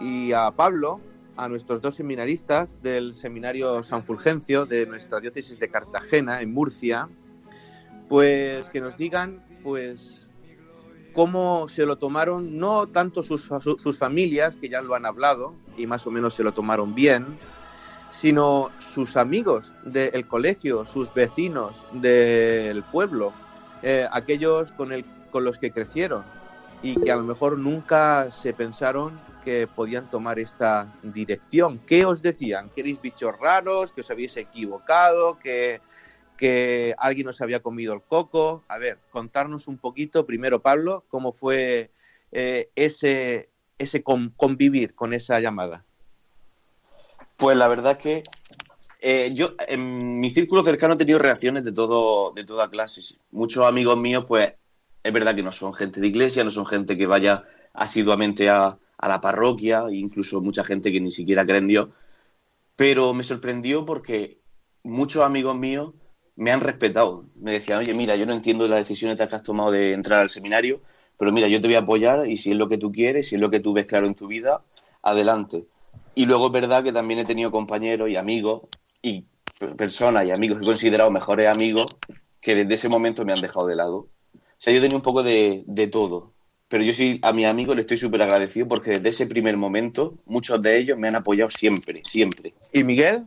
y 0.00 0.30
a 0.30 0.52
Pablo, 0.52 1.00
a 1.36 1.48
nuestros 1.48 1.82
dos 1.82 1.96
seminaristas 1.96 2.80
del 2.82 3.14
seminario 3.14 3.82
San 3.82 4.04
Fulgencio 4.04 4.64
de 4.64 4.86
nuestra 4.86 5.18
diócesis 5.18 5.58
de 5.58 5.68
Cartagena 5.68 6.40
en 6.40 6.52
Murcia, 6.52 7.08
pues 8.08 8.70
que 8.70 8.80
nos 8.80 8.96
digan 8.96 9.42
pues 9.64 10.21
cómo 11.12 11.68
se 11.68 11.86
lo 11.86 11.96
tomaron, 11.96 12.58
no 12.58 12.88
tanto 12.88 13.22
sus, 13.22 13.48
sus, 13.78 13.98
familias, 13.98 14.56
que 14.56 14.68
ya 14.68 14.80
lo 14.80 14.94
han 14.94 15.06
hablado 15.06 15.54
y 15.76 15.86
más 15.86 16.06
o 16.06 16.10
menos 16.10 16.34
se 16.34 16.42
lo 16.42 16.52
tomaron 16.52 16.94
bien, 16.94 17.38
sino 18.10 18.70
sus 18.78 19.16
amigos 19.16 19.72
del 19.84 20.26
colegio, 20.26 20.86
sus 20.86 21.12
vecinos 21.14 21.84
del 21.92 22.82
pueblo, 22.84 23.32
eh, 23.82 24.06
aquellos 24.12 24.70
con, 24.72 24.92
el, 24.92 25.04
con 25.30 25.44
los 25.44 25.58
que 25.58 25.72
crecieron 25.72 26.24
y 26.82 27.00
que 27.00 27.12
a 27.12 27.16
lo 27.16 27.22
mejor 27.22 27.58
nunca 27.58 28.30
se 28.32 28.52
pensaron 28.52 29.18
que 29.44 29.66
podían 29.66 30.10
tomar 30.10 30.38
esta 30.38 30.92
dirección. 31.02 31.78
¿Qué 31.86 32.04
os 32.04 32.22
decían? 32.22 32.70
¿Que 32.70 32.80
erais 32.80 33.00
bichos 33.00 33.38
raros? 33.38 33.92
¿Que 33.92 34.00
os 34.00 34.10
habéis 34.10 34.36
equivocado? 34.36 35.38
¿Que 35.38 35.80
que 36.42 36.94
alguien 36.98 37.26
nos 37.26 37.40
había 37.40 37.60
comido 37.60 37.94
el 37.94 38.02
coco. 38.02 38.64
A 38.66 38.78
ver, 38.78 38.98
contarnos 39.12 39.68
un 39.68 39.78
poquito, 39.78 40.26
primero 40.26 40.58
Pablo, 40.60 41.04
cómo 41.08 41.30
fue 41.30 41.90
eh, 42.32 42.68
ese, 42.74 43.48
ese 43.78 44.02
convivir 44.02 44.94
con 44.94 45.12
esa 45.12 45.38
llamada. 45.38 45.84
Pues 47.36 47.56
la 47.56 47.68
verdad 47.68 47.96
que 47.96 48.22
Eh, 49.04 49.30
yo, 49.34 49.56
en 49.66 50.20
mi 50.20 50.30
círculo 50.30 50.62
cercano 50.62 50.94
he 50.94 50.96
tenido 50.96 51.18
reacciones 51.18 51.64
de 51.64 51.72
todo, 51.72 52.30
de 52.36 52.44
toda 52.44 52.70
clase. 52.70 53.00
Muchos 53.32 53.66
amigos 53.66 53.96
míos, 53.96 54.24
pues, 54.28 54.52
es 55.02 55.12
verdad 55.12 55.34
que 55.34 55.42
no 55.42 55.50
son 55.50 55.74
gente 55.74 56.00
de 56.00 56.06
iglesia, 56.06 56.44
no 56.44 56.52
son 56.52 56.66
gente 56.66 56.96
que 56.96 57.08
vaya 57.08 57.42
asiduamente 57.74 58.48
a, 58.48 58.78
a 58.98 59.08
la 59.08 59.18
parroquia, 59.18 59.86
incluso 59.90 60.40
mucha 60.40 60.62
gente 60.62 60.92
que 60.92 61.00
ni 61.00 61.10
siquiera 61.10 61.44
cree 61.44 61.58
en 61.58 61.66
Dios. 61.66 61.88
Pero 62.76 63.12
me 63.12 63.24
sorprendió 63.24 63.84
porque 63.84 64.38
muchos 64.84 65.24
amigos 65.24 65.56
míos 65.56 65.94
me 66.36 66.50
han 66.50 66.60
respetado. 66.60 67.24
Me 67.36 67.52
decían, 67.52 67.80
oye, 67.80 67.94
mira, 67.94 68.16
yo 68.16 68.26
no 68.26 68.32
entiendo 68.32 68.66
las 68.68 68.78
decisiones 68.80 69.16
que 69.16 69.22
has 69.24 69.42
tomado 69.42 69.70
de 69.70 69.92
entrar 69.92 70.20
al 70.20 70.30
seminario, 70.30 70.80
pero 71.18 71.32
mira, 71.32 71.48
yo 71.48 71.60
te 71.60 71.68
voy 71.68 71.76
a 71.76 71.80
apoyar 71.80 72.28
y 72.28 72.36
si 72.36 72.52
es 72.52 72.56
lo 72.56 72.68
que 72.68 72.78
tú 72.78 72.90
quieres, 72.90 73.28
si 73.28 73.36
es 73.36 73.40
lo 73.40 73.50
que 73.50 73.60
tú 73.60 73.72
ves 73.72 73.86
claro 73.86 74.06
en 74.06 74.14
tu 74.14 74.26
vida, 74.26 74.62
adelante. 75.02 75.64
Y 76.14 76.26
luego 76.26 76.46
es 76.46 76.52
verdad 76.52 76.82
que 76.82 76.92
también 76.92 77.20
he 77.20 77.24
tenido 77.24 77.50
compañeros 77.50 78.08
y 78.10 78.16
amigos 78.16 78.62
y 79.02 79.24
per- 79.58 79.76
personas 79.76 80.26
y 80.26 80.30
amigos 80.30 80.58
que 80.58 80.64
he 80.64 80.66
considerado 80.66 81.10
mejores 81.10 81.48
amigos 81.48 81.86
que 82.40 82.54
desde 82.54 82.74
ese 82.74 82.88
momento 82.88 83.24
me 83.24 83.32
han 83.32 83.40
dejado 83.40 83.66
de 83.66 83.76
lado. 83.76 83.96
O 84.34 84.38
sea, 84.58 84.72
yo 84.72 84.78
he 84.78 84.82
tenido 84.82 84.98
un 84.98 85.02
poco 85.02 85.22
de, 85.22 85.62
de 85.66 85.86
todo. 85.86 86.32
Pero 86.68 86.84
yo 86.84 86.92
sí, 86.92 87.18
a 87.22 87.32
mis 87.32 87.46
amigos 87.46 87.76
les 87.76 87.84
estoy 87.84 87.98
súper 87.98 88.22
agradecido 88.22 88.66
porque 88.66 88.92
desde 88.92 89.10
ese 89.10 89.26
primer 89.26 89.56
momento, 89.56 90.14
muchos 90.24 90.60
de 90.62 90.78
ellos 90.78 90.98
me 90.98 91.08
han 91.08 91.16
apoyado 91.16 91.50
siempre, 91.50 92.02
siempre. 92.06 92.54
¿Y 92.72 92.82
Miguel? 92.82 93.24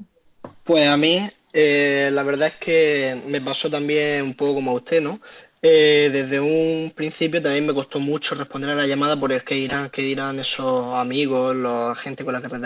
Pues 0.63 0.87
a 0.87 0.97
mí, 0.97 1.19
eh, 1.57 2.09
la 2.11 2.23
verdad 2.23 2.49
es 2.49 2.55
que 2.55 3.21
me 3.27 3.39
pasó 3.39 3.69
también 3.69 4.23
un 4.23 4.33
poco 4.33 4.55
como 4.55 4.71
a 4.71 4.73
usted, 4.73 5.01
¿no? 5.01 5.21
Eh, 5.61 6.09
desde 6.11 6.41
un 6.41 6.91
principio 6.93 7.41
también 7.41 7.65
me 7.65 7.73
costó 7.73 8.01
mucho 8.01 8.35
responder 8.35 8.71
a 8.71 8.75
la 8.75 8.85
llamada 8.85 9.17
por 9.17 9.31
el 9.31 9.41
que 9.45 9.55
dirán, 9.55 9.89
qué 9.89 10.01
dirán 10.01 10.37
esos 10.37 10.93
amigos, 10.95 11.55
la 11.55 11.95
gente 11.95 12.25
con 12.25 12.33
la 12.33 12.41
que 12.41 12.49
te, 12.49 12.57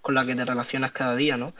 con 0.00 0.14
la 0.14 0.24
que 0.24 0.34
te 0.34 0.46
relacionas 0.46 0.92
cada 0.92 1.14
día, 1.14 1.36
¿no? 1.36 1.52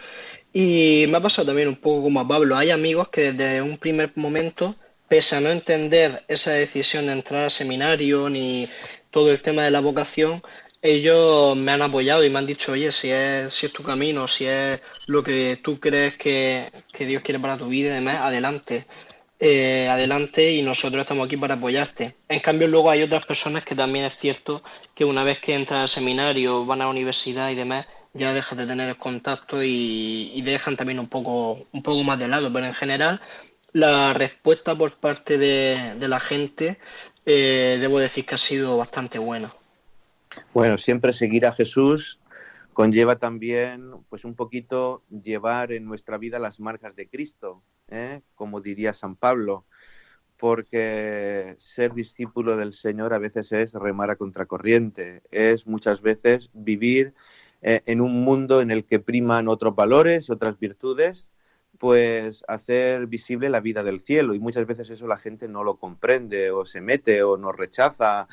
Y 0.51 1.05
me 1.11 1.19
ha 1.19 1.21
pasado 1.21 1.49
también 1.49 1.69
un 1.69 1.77
poco 1.77 2.05
como 2.05 2.21
a 2.21 2.27
Pablo. 2.27 2.57
Hay 2.57 2.71
amigos 2.71 3.11
que 3.11 3.33
desde 3.35 3.61
un 3.61 3.77
primer 3.77 4.13
momento, 4.15 4.75
pese 5.09 5.37
a 5.37 5.41
no 5.41 5.51
entender 5.51 6.25
esa 6.27 6.53
decisión 6.53 7.07
de 7.07 7.13
entrar 7.13 7.45
al 7.45 7.51
seminario 7.51 8.31
ni 8.31 8.67
todo 9.11 9.31
el 9.31 9.43
tema 9.43 9.63
de 9.63 9.71
la 9.71 9.81
vocación, 9.81 10.43
ellos 10.83 11.57
me 11.57 11.73
han 11.73 11.83
apoyado 11.83 12.25
y 12.25 12.31
me 12.31 12.39
han 12.39 12.47
dicho, 12.47 12.73
oye, 12.73 12.93
si 12.93 13.11
es, 13.11 13.53
si 13.53 13.67
es 13.67 13.73
tu 13.73 13.83
camino, 13.83 14.29
si 14.29 14.47
es 14.47 14.81
lo 15.07 15.23
que 15.23 15.59
tú 15.63 15.81
crees 15.81 16.17
que, 16.17 16.71
que 16.93 17.07
Dios 17.07 17.23
quiere 17.23 17.41
para 17.41 17.57
tu 17.57 17.69
vida 17.69 17.91
y 17.91 17.95
demás, 17.95 18.21
adelante. 18.21 18.87
Eh, 19.41 19.87
adelante 19.89 20.51
y 20.53 20.63
nosotros 20.63 21.01
estamos 21.01 21.27
aquí 21.27 21.37
para 21.37 21.55
apoyarte. 21.55 22.17
En 22.29 22.41
cambio, 22.41 22.67
luego 22.67 22.91
hay 22.91 23.03
otras 23.03 23.25
personas 23.25 23.65
que 23.65 23.77
también 23.77 24.05
es 24.05 24.17
cierto 24.17 24.63
que 24.95 25.05
una 25.05 25.23
vez 25.23 25.39
que 25.41 25.55
entran 25.55 25.83
al 25.83 25.89
seminario, 25.89 26.67
van 26.67 26.81
a 26.81 26.85
la 26.85 26.91
universidad 26.91 27.51
y 27.51 27.55
demás, 27.55 27.87
ya 28.15 28.33
dejas 28.33 28.59
de 28.59 28.67
tener 28.67 28.89
el 28.89 28.97
contacto 28.97 29.63
y, 29.63 30.41
dejan 30.43 30.77
también 30.77 30.99
un 30.99 31.09
poco, 31.09 31.67
un 31.73 31.83
poco 31.83 32.03
más 32.03 32.19
de 32.19 32.29
lado. 32.29 32.53
Pero 32.53 32.67
en 32.67 32.75
general, 32.75 33.21
la 33.73 34.13
respuesta 34.13 34.75
por 34.77 34.97
parte 34.99 35.39
de, 35.39 35.95
de 35.97 36.09
la 36.09 36.19
gente, 36.21 36.79
eh, 37.27 37.79
debo 37.81 37.99
decir 38.01 38.27
que 38.27 38.35
ha 38.35 38.39
sido 38.39 38.77
bastante 38.77 39.19
buena. 39.19 39.53
Bueno, 40.55 40.79
siempre 40.79 41.13
seguir 41.13 41.47
a 41.47 41.53
Jesús 41.53 42.21
conlleva 42.73 43.17
también, 43.17 43.91
pues 44.09 44.25
un 44.25 44.35
poquito 44.35 45.03
llevar 45.11 45.73
en 45.73 45.85
nuestra 45.85 46.17
vida 46.17 46.39
las 46.39 46.61
marcas 46.61 46.95
de 46.95 47.09
Cristo, 47.09 47.63
¿eh? 47.89 48.21
como 48.37 48.61
diría 48.61 48.95
San 48.95 49.17
Pablo, 49.17 49.65
porque 50.37 51.57
ser 51.59 51.93
discípulo 51.93 52.57
del 52.57 52.73
Señor 52.73 53.13
a 53.13 53.19
veces 53.19 53.51
es 53.51 53.73
remar 53.73 54.11
a 54.11 54.17
contracorriente, 54.17 55.23
es 55.33 55.67
muchas 55.67 56.03
veces 56.03 56.51
vivir 56.53 57.15
eh, 57.63 57.83
en 57.87 58.01
un 58.01 58.23
mundo 58.23 58.61
en 58.61 58.71
el 58.71 58.85
que 58.85 59.01
priman 59.01 59.49
otros 59.49 59.75
valores 59.75 60.29
y 60.29 60.33
otras 60.33 60.59
virtudes, 60.61 61.29
pues 61.79 62.45
hacer 62.47 63.07
visible 63.07 63.49
la 63.49 63.61
vida 63.61 63.83
del 63.83 64.01
cielo 64.01 64.35
y 64.35 64.39
muchas 64.39 64.67
veces 64.67 64.91
eso 64.91 65.07
la 65.07 65.19
gente 65.19 65.49
no 65.49 65.65
lo 65.65 65.79
comprende 65.79 66.51
o 66.53 66.65
se 66.65 66.81
mete 66.81 67.23
o 67.23 67.37
nos 67.37 67.57
rechaza 67.57 68.29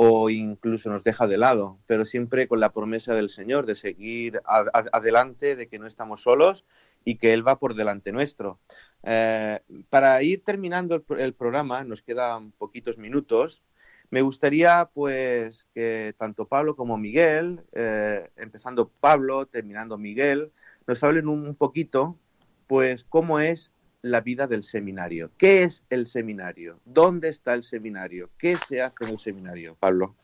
o 0.00 0.30
incluso 0.30 0.88
nos 0.90 1.02
deja 1.02 1.26
de 1.26 1.38
lado, 1.38 1.76
pero 1.88 2.06
siempre 2.06 2.46
con 2.46 2.60
la 2.60 2.72
promesa 2.72 3.16
del 3.16 3.28
Señor 3.28 3.66
de 3.66 3.74
seguir 3.74 4.40
adelante, 4.44 5.56
de 5.56 5.66
que 5.66 5.80
no 5.80 5.88
estamos 5.88 6.22
solos 6.22 6.64
y 7.04 7.16
que 7.16 7.32
Él 7.32 7.44
va 7.44 7.58
por 7.58 7.74
delante 7.74 8.12
nuestro. 8.12 8.60
Eh, 9.02 9.58
para 9.90 10.22
ir 10.22 10.44
terminando 10.44 11.04
el 11.18 11.34
programa, 11.34 11.82
nos 11.82 12.02
quedan 12.02 12.52
poquitos 12.52 12.96
minutos. 12.96 13.64
Me 14.08 14.22
gustaría, 14.22 14.88
pues, 14.94 15.66
que 15.74 16.14
tanto 16.16 16.46
Pablo 16.46 16.76
como 16.76 16.96
Miguel, 16.96 17.64
eh, 17.72 18.30
empezando 18.36 18.92
Pablo, 19.00 19.46
terminando 19.46 19.98
Miguel, 19.98 20.52
nos 20.86 21.02
hablen 21.02 21.26
un 21.26 21.56
poquito, 21.56 22.16
pues, 22.68 23.02
cómo 23.02 23.40
es 23.40 23.72
la 24.02 24.20
vida 24.20 24.46
del 24.46 24.64
seminario. 24.64 25.30
¿Qué 25.36 25.64
es 25.64 25.84
el 25.90 26.06
seminario? 26.06 26.80
¿Dónde 26.84 27.28
está 27.28 27.54
el 27.54 27.62
seminario? 27.62 28.30
¿Qué 28.38 28.56
se 28.56 28.80
hace 28.80 29.04
en 29.04 29.10
el 29.10 29.20
seminario, 29.20 29.76
Pablo? 29.78 30.14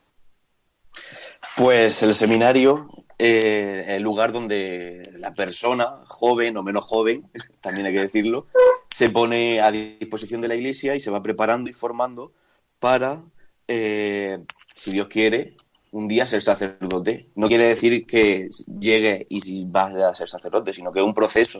Pues 1.57 2.01
el 2.03 2.15
seminario, 2.15 2.89
eh, 3.19 3.85
el 3.89 4.03
lugar 4.03 4.31
donde 4.31 5.03
la 5.17 5.33
persona, 5.33 6.03
joven 6.07 6.55
o 6.57 6.63
menos 6.63 6.85
joven, 6.85 7.29
también 7.61 7.87
hay 7.87 7.93
que 7.93 8.01
decirlo, 8.01 8.47
se 8.89 9.09
pone 9.09 9.59
a 9.61 9.71
disposición 9.71 10.41
de 10.41 10.47
la 10.47 10.55
iglesia 10.55 10.95
y 10.95 10.99
se 10.99 11.11
va 11.11 11.21
preparando 11.21 11.69
y 11.69 11.73
formando 11.73 12.31
para, 12.79 13.23
eh, 13.67 14.39
si 14.73 14.91
Dios 14.91 15.07
quiere, 15.07 15.55
un 15.91 16.07
día 16.07 16.25
ser 16.25 16.41
sacerdote. 16.41 17.29
No 17.35 17.47
quiere 17.47 17.65
decir 17.65 18.05
que 18.05 18.49
llegue 18.79 19.25
y 19.29 19.65
vas 19.65 19.95
a 19.95 20.15
ser 20.15 20.29
sacerdote, 20.29 20.73
sino 20.73 20.91
que 20.91 20.99
es 20.99 21.05
un 21.05 21.13
proceso 21.13 21.59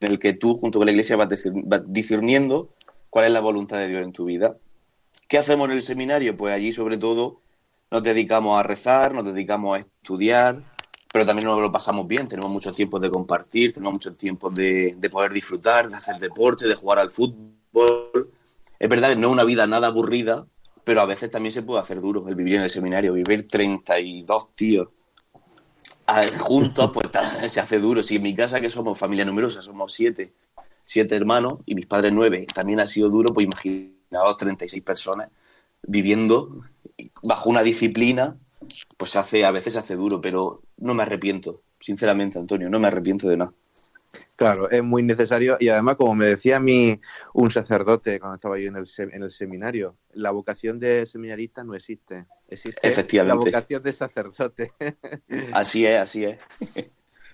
en 0.00 0.12
el 0.12 0.18
que 0.18 0.32
tú, 0.34 0.56
junto 0.58 0.78
con 0.78 0.86
la 0.86 0.92
iglesia, 0.92 1.16
vas 1.16 1.28
discern- 1.28 1.62
vas 1.66 1.82
discerniendo 1.86 2.70
cuál 3.10 3.26
es 3.26 3.32
la 3.32 3.40
voluntad 3.40 3.78
de 3.78 3.88
Dios 3.88 4.02
en 4.04 4.12
tu 4.12 4.24
vida. 4.26 4.56
¿Qué 5.28 5.38
hacemos 5.38 5.68
en 5.68 5.76
el 5.76 5.82
seminario? 5.82 6.36
Pues 6.36 6.54
allí, 6.54 6.72
sobre 6.72 6.98
todo, 6.98 7.40
nos 7.90 8.02
dedicamos 8.02 8.58
a 8.58 8.62
rezar, 8.62 9.14
nos 9.14 9.24
dedicamos 9.24 9.76
a 9.76 9.80
estudiar, 9.80 10.62
pero 11.12 11.26
también 11.26 11.48
nos 11.48 11.60
lo 11.60 11.72
pasamos 11.72 12.06
bien. 12.06 12.28
Tenemos 12.28 12.52
muchos 12.52 12.74
tiempos 12.74 13.00
de 13.00 13.10
compartir, 13.10 13.72
tenemos 13.72 13.94
muchos 13.94 14.16
tiempos 14.16 14.54
de, 14.54 14.94
de 14.98 15.10
poder 15.10 15.32
disfrutar, 15.32 15.88
de 15.88 15.96
hacer 15.96 16.18
deporte, 16.18 16.66
de 16.66 16.74
jugar 16.74 16.98
al 16.98 17.10
fútbol. 17.10 18.30
Es 18.78 18.88
verdad 18.88 19.10
que 19.10 19.16
no 19.16 19.28
es 19.28 19.32
una 19.32 19.44
vida 19.44 19.66
nada 19.66 19.88
aburrida, 19.88 20.46
pero 20.84 21.00
a 21.00 21.06
veces 21.06 21.30
también 21.30 21.52
se 21.52 21.62
puede 21.62 21.80
hacer 21.80 22.00
duro 22.00 22.28
el 22.28 22.34
vivir 22.34 22.54
en 22.56 22.62
el 22.62 22.70
seminario. 22.70 23.12
Vivir 23.12 23.46
32 23.48 24.54
tíos 24.54 24.88
juntos, 26.38 26.90
pues 26.92 27.08
se 27.52 27.60
hace 27.60 27.78
duro. 27.78 28.02
Si 28.02 28.16
en 28.16 28.22
mi 28.22 28.34
casa, 28.34 28.60
que 28.60 28.70
somos 28.70 28.98
familia 28.98 29.24
numerosa, 29.24 29.62
somos 29.62 29.92
siete, 29.92 30.32
siete 30.84 31.14
hermanos 31.16 31.54
y 31.66 31.74
mis 31.74 31.86
padres 31.86 32.12
nueve, 32.12 32.46
también 32.52 32.80
ha 32.80 32.86
sido 32.86 33.10
duro, 33.10 33.32
pues 33.32 33.44
imaginaos 33.44 34.36
36 34.36 34.82
personas 34.82 35.28
viviendo 35.82 36.62
bajo 37.22 37.50
una 37.50 37.62
disciplina, 37.62 38.36
pues 38.96 39.16
hace, 39.16 39.44
a 39.44 39.50
veces 39.50 39.74
se 39.74 39.78
hace 39.78 39.96
duro, 39.96 40.20
pero 40.20 40.62
no 40.78 40.94
me 40.94 41.02
arrepiento, 41.02 41.62
sinceramente, 41.80 42.38
Antonio, 42.38 42.68
no 42.68 42.78
me 42.78 42.88
arrepiento 42.88 43.28
de 43.28 43.36
nada. 43.36 43.52
Claro, 44.36 44.70
es 44.70 44.82
muy 44.82 45.02
necesario 45.02 45.56
y 45.58 45.68
además, 45.68 45.96
como 45.96 46.14
me 46.14 46.26
decía 46.26 46.56
a 46.56 46.60
mí 46.60 47.00
un 47.34 47.50
sacerdote 47.50 48.20
cuando 48.20 48.36
estaba 48.36 48.58
yo 48.58 48.68
en 48.68 48.76
el, 48.76 48.86
en 48.98 49.22
el 49.22 49.30
seminario, 49.30 49.96
la 50.12 50.30
vocación 50.30 50.78
de 50.78 51.06
seminarista 51.06 51.64
no 51.64 51.74
existe, 51.74 52.26
existe 52.48 52.86
Efectivamente. 52.86 53.50
la 53.50 53.58
vocación 53.58 53.82
de 53.82 53.92
sacerdote. 53.92 54.72
Así 55.52 55.86
es, 55.86 55.98
así 55.98 56.24
es. 56.24 56.38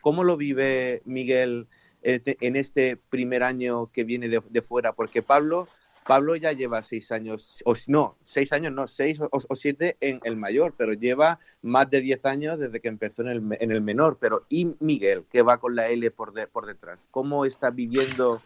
¿Cómo 0.00 0.24
lo 0.24 0.36
vive 0.36 1.02
Miguel 1.04 1.66
eh, 2.02 2.20
en 2.40 2.56
este 2.56 2.96
primer 2.96 3.42
año 3.42 3.90
que 3.92 4.04
viene 4.04 4.28
de, 4.28 4.42
de 4.50 4.62
fuera? 4.62 4.92
Porque 4.92 5.22
Pablo, 5.22 5.68
Pablo 6.06 6.36
ya 6.36 6.52
lleva 6.52 6.82
seis 6.82 7.10
años, 7.10 7.62
o 7.64 7.74
no, 7.86 8.16
seis 8.24 8.52
años, 8.52 8.72
no, 8.72 8.86
seis 8.86 9.18
o, 9.20 9.56
siete 9.56 9.96
en 10.00 10.20
el 10.24 10.36
mayor, 10.36 10.74
pero 10.76 10.92
lleva 10.92 11.38
más 11.62 11.90
de 11.90 12.00
diez 12.00 12.24
años 12.26 12.58
desde 12.58 12.80
que 12.80 12.88
empezó 12.88 13.22
en 13.22 13.28
el, 13.28 13.42
en 13.58 13.70
el 13.72 13.80
menor. 13.80 14.18
Pero 14.20 14.44
¿y 14.48 14.74
Miguel, 14.80 15.24
que 15.32 15.42
va 15.42 15.58
con 15.58 15.74
la 15.74 15.88
L 15.88 16.10
por, 16.10 16.32
de- 16.32 16.46
por 16.46 16.66
detrás? 16.66 16.98
¿Cómo 17.10 17.44
está 17.44 17.70
viviendo 17.70 18.42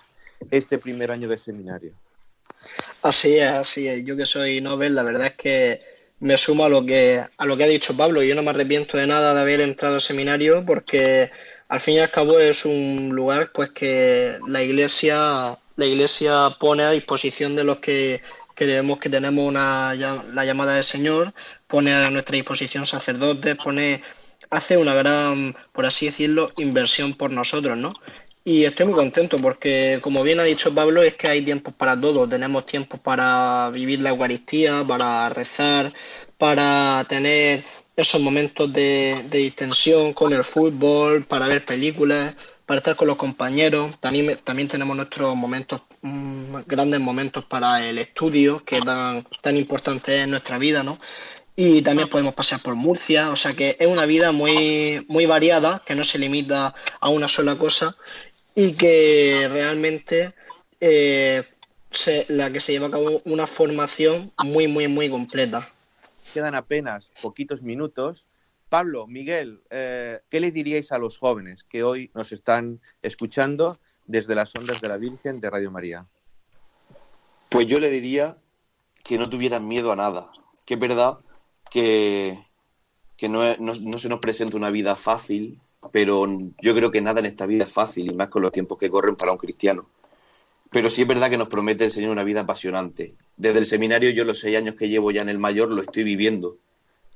este 0.51 0.79
primer 0.79 1.11
año 1.11 1.29
de 1.29 1.39
seminario? 1.39 1.93
Así 3.03 3.37
es, 3.37 3.51
así 3.51 3.89
es. 3.89 4.05
Yo 4.05 4.17
que 4.17 4.27
soy 4.27 4.61
Nobel, 4.61 4.95
la 4.95 5.03
verdad 5.03 5.27
es 5.29 5.37
que 5.37 5.81
me 6.21 6.37
sumo 6.37 6.65
a 6.65 6.69
lo 6.69 6.85
que, 6.85 7.25
a 7.37 7.47
lo 7.47 7.57
que 7.57 7.65
ha 7.65 7.69
dicho 7.69 7.97
Pablo. 7.97 8.23
Yo 8.23 8.35
no 8.35 8.43
me 8.43 8.51
arrepiento 8.51 8.97
de 8.97 9.07
nada 9.07 9.35
de 9.35 9.41
haber 9.41 9.61
entrado 9.61 9.97
al 9.97 10.01
seminario 10.01 10.65
porque 10.67 11.31
al 11.69 11.81
fin 11.81 11.95
y 11.95 11.99
al 11.99 12.11
cabo 12.11 12.39
es 12.39 12.65
un 12.65 13.11
lugar 13.13 13.51
pues 13.53 13.71
que 13.71 14.39
la 14.49 14.63
iglesia, 14.63 15.59
la 15.79 15.87
iglesia 15.87 16.57
pone 16.59 16.83
a 16.83 16.91
disposición 16.91 17.55
de 17.55 17.63
los 17.63 17.79
que 17.79 18.21
creemos 18.55 18.99
que 18.99 19.09
tenemos 19.09 19.47
una, 19.47 19.95
la 19.95 20.45
llamada 20.45 20.75
del 20.75 20.83
Señor, 20.83 21.33
pone 21.69 21.95
a 21.95 22.11
nuestra 22.11 22.35
disposición 22.35 22.85
sacerdotes, 22.85 23.55
pone, 23.55 24.03
hace 24.51 24.77
una 24.77 24.93
gran, 24.95 25.55
por 25.73 25.87
así 25.87 26.07
decirlo, 26.07 26.51
inversión 26.57 27.15
por 27.15 27.31
nosotros, 27.31 27.79
¿no? 27.79 27.95
Y 28.45 28.65
estoy 28.65 28.87
muy 28.87 28.97
contento 28.97 29.39
porque, 29.39 30.01
como 30.03 30.25
bien 30.25 30.41
ha 30.41 30.43
dicho 30.43 30.75
Pablo, 30.75 31.01
es 31.01 31.15
que 31.15 31.29
hay 31.29 31.43
tiempos 31.43 31.75
para 31.75 32.01
todo. 32.01 32.29
Tenemos 32.29 32.67
tiempos 32.67 32.99
para 32.99 33.71
vivir 33.71 34.01
la 34.01 34.11
Eucaristía, 34.11 34.83
para 34.85 35.29
rezar, 35.29 35.93
para 36.39 37.05
tener 37.09 37.63
esos 37.95 38.21
momentos 38.21 38.73
de, 38.73 39.23
de 39.31 39.39
distensión 39.39 40.13
con 40.13 40.33
el 40.33 40.43
fútbol, 40.43 41.25
para 41.25 41.47
ver 41.47 41.65
películas, 41.65 42.35
para 42.69 42.81
estar 42.81 42.97
con 42.97 43.09
los 43.09 43.17
compañeros. 43.17 43.99
También, 43.99 44.39
también 44.45 44.69
tenemos 44.69 44.95
nuestros 44.95 45.35
momentos, 45.35 45.81
mm, 46.03 46.57
grandes 46.67 47.01
momentos 47.01 47.47
para 47.47 47.83
el 47.89 47.97
estudio, 47.97 48.63
que 48.63 48.83
tan, 48.83 49.25
tan 49.41 49.57
importante 49.57 50.21
en 50.21 50.31
nuestra 50.31 50.59
vida, 50.59 50.83
¿no? 50.83 51.01
Y 51.57 51.81
también 51.81 52.11
podemos 52.11 52.35
pasar 52.35 52.61
por 52.61 52.75
Murcia, 52.75 53.31
o 53.31 53.37
sea 53.37 53.55
que 53.55 53.75
es 53.81 53.87
una 53.87 54.05
vida 54.05 54.33
muy, 54.33 55.05
muy 55.09 55.25
variada, 55.25 55.83
que 55.87 55.95
no 55.95 56.05
se 56.05 56.19
limita 56.19 56.75
a 57.01 57.09
una 57.09 57.27
sola 57.27 57.57
cosa 57.57 57.97
y 58.55 58.73
que 58.73 59.49
realmente 59.51 60.35
eh, 60.79 61.45
la 62.29 62.51
que 62.51 62.61
se 62.61 62.73
lleva 62.73 62.89
a 62.89 62.91
cabo 62.91 63.23
una 63.25 63.47
formación 63.47 64.31
muy, 64.45 64.69
muy, 64.69 64.89
muy 64.89 65.09
completa. 65.09 65.67
Quedan 66.35 66.55
apenas 66.55 67.11
poquitos 67.23 67.63
minutos. 67.63 68.27
Pablo, 68.69 69.07
Miguel, 69.07 69.63
eh, 69.71 70.21
¿qué 70.29 70.41
le 70.41 70.51
diríais 70.51 70.93
a 70.93 70.99
los 70.99 71.19
jóvenes 71.19 71.65
que 71.65 71.83
hoy 71.83 72.11
nos 72.15 72.33
están 72.33 72.81
escuchando 73.01 73.79
desde 74.07 74.35
las 74.35 74.55
ondas 74.55 74.81
de 74.81 74.89
la 74.89 74.99
Virgen 74.99 75.41
de 75.41 75.51
Radio 75.51 75.71
María? 75.71 76.07
Pues 77.49 77.67
yo 77.67 77.81
le 77.81 77.91
diría 77.91 78.37
que 79.05 79.17
no 79.17 79.31
tuvieran 79.31 79.67
miedo 79.67 79.91
a 79.91 79.97
nada, 79.97 80.31
que 80.67 80.75
es 80.75 80.81
verdad 80.81 81.19
que, 81.71 82.39
que 83.17 83.29
no, 83.29 83.43
se 83.99 84.09
nos 84.09 84.21
presenta 84.21 84.57
una 84.57 84.71
vida 84.71 84.97
fácil, 84.97 85.61
pero 85.91 86.27
yo 86.61 86.75
creo 86.75 86.91
que 86.91 87.01
nada 87.01 87.21
en 87.21 87.27
esta 87.27 87.47
vida 87.47 87.65
es 87.65 87.73
fácil, 87.73 88.11
y 88.11 88.15
más 88.15 88.29
con 88.29 88.43
los 88.43 88.53
tiempos 88.53 88.77
que 88.77 88.91
corren 88.91 89.17
para 89.17 89.33
un 89.33 89.39
cristiano. 89.39 89.89
Pero 90.71 90.91
sí 90.91 91.03
es 91.03 91.09
verdad 91.09 91.31
que 91.31 91.39
nos 91.39 91.49
promete 91.49 91.87
el 91.87 91.91
Señor 91.91 92.11
una 92.11 92.25
vida 92.25 92.43
apasionante. 92.43 93.15
Desde 93.39 93.61
el 93.61 93.67
seminario, 93.67 94.11
yo 94.11 94.25
los 94.25 94.41
seis 94.41 94.59
años 94.59 94.75
que 94.75 94.91
llevo 94.91 95.11
ya 95.11 95.23
en 95.23 95.31
el 95.31 95.39
mayor, 95.39 95.71
lo 95.71 95.81
estoy 95.81 96.05
viviendo. 96.05 96.59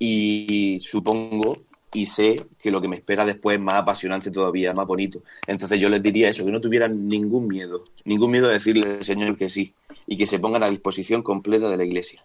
Y 0.04 0.80
supongo 0.80 1.56
y 1.94 2.06
sé 2.06 2.44
que 2.58 2.72
lo 2.72 2.80
que 2.80 2.88
me 2.88 2.96
espera 2.96 3.24
después 3.24 3.54
es 3.54 3.62
más 3.62 3.76
apasionante 3.76 4.32
todavía, 4.32 4.74
más 4.74 4.84
bonito. 4.84 5.22
Entonces 5.46 5.78
yo 5.78 5.88
les 5.88 6.02
diría 6.02 6.28
eso, 6.28 6.44
que 6.44 6.50
no 6.50 6.60
tuvieran 6.60 7.06
ningún 7.06 7.46
miedo, 7.46 7.84
ningún 8.04 8.32
miedo 8.32 8.48
de 8.48 8.54
decirle 8.54 8.96
al 8.96 9.04
Señor 9.04 9.36
que 9.36 9.48
sí 9.48 9.74
y 10.08 10.16
que 10.16 10.26
se 10.26 10.40
pongan 10.40 10.64
a 10.64 10.70
disposición 10.70 11.22
completa 11.22 11.70
de 11.70 11.76
la 11.76 11.84
Iglesia. 11.84 12.24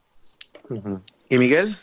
¿Y 1.30 1.38
Miguel? 1.38 1.78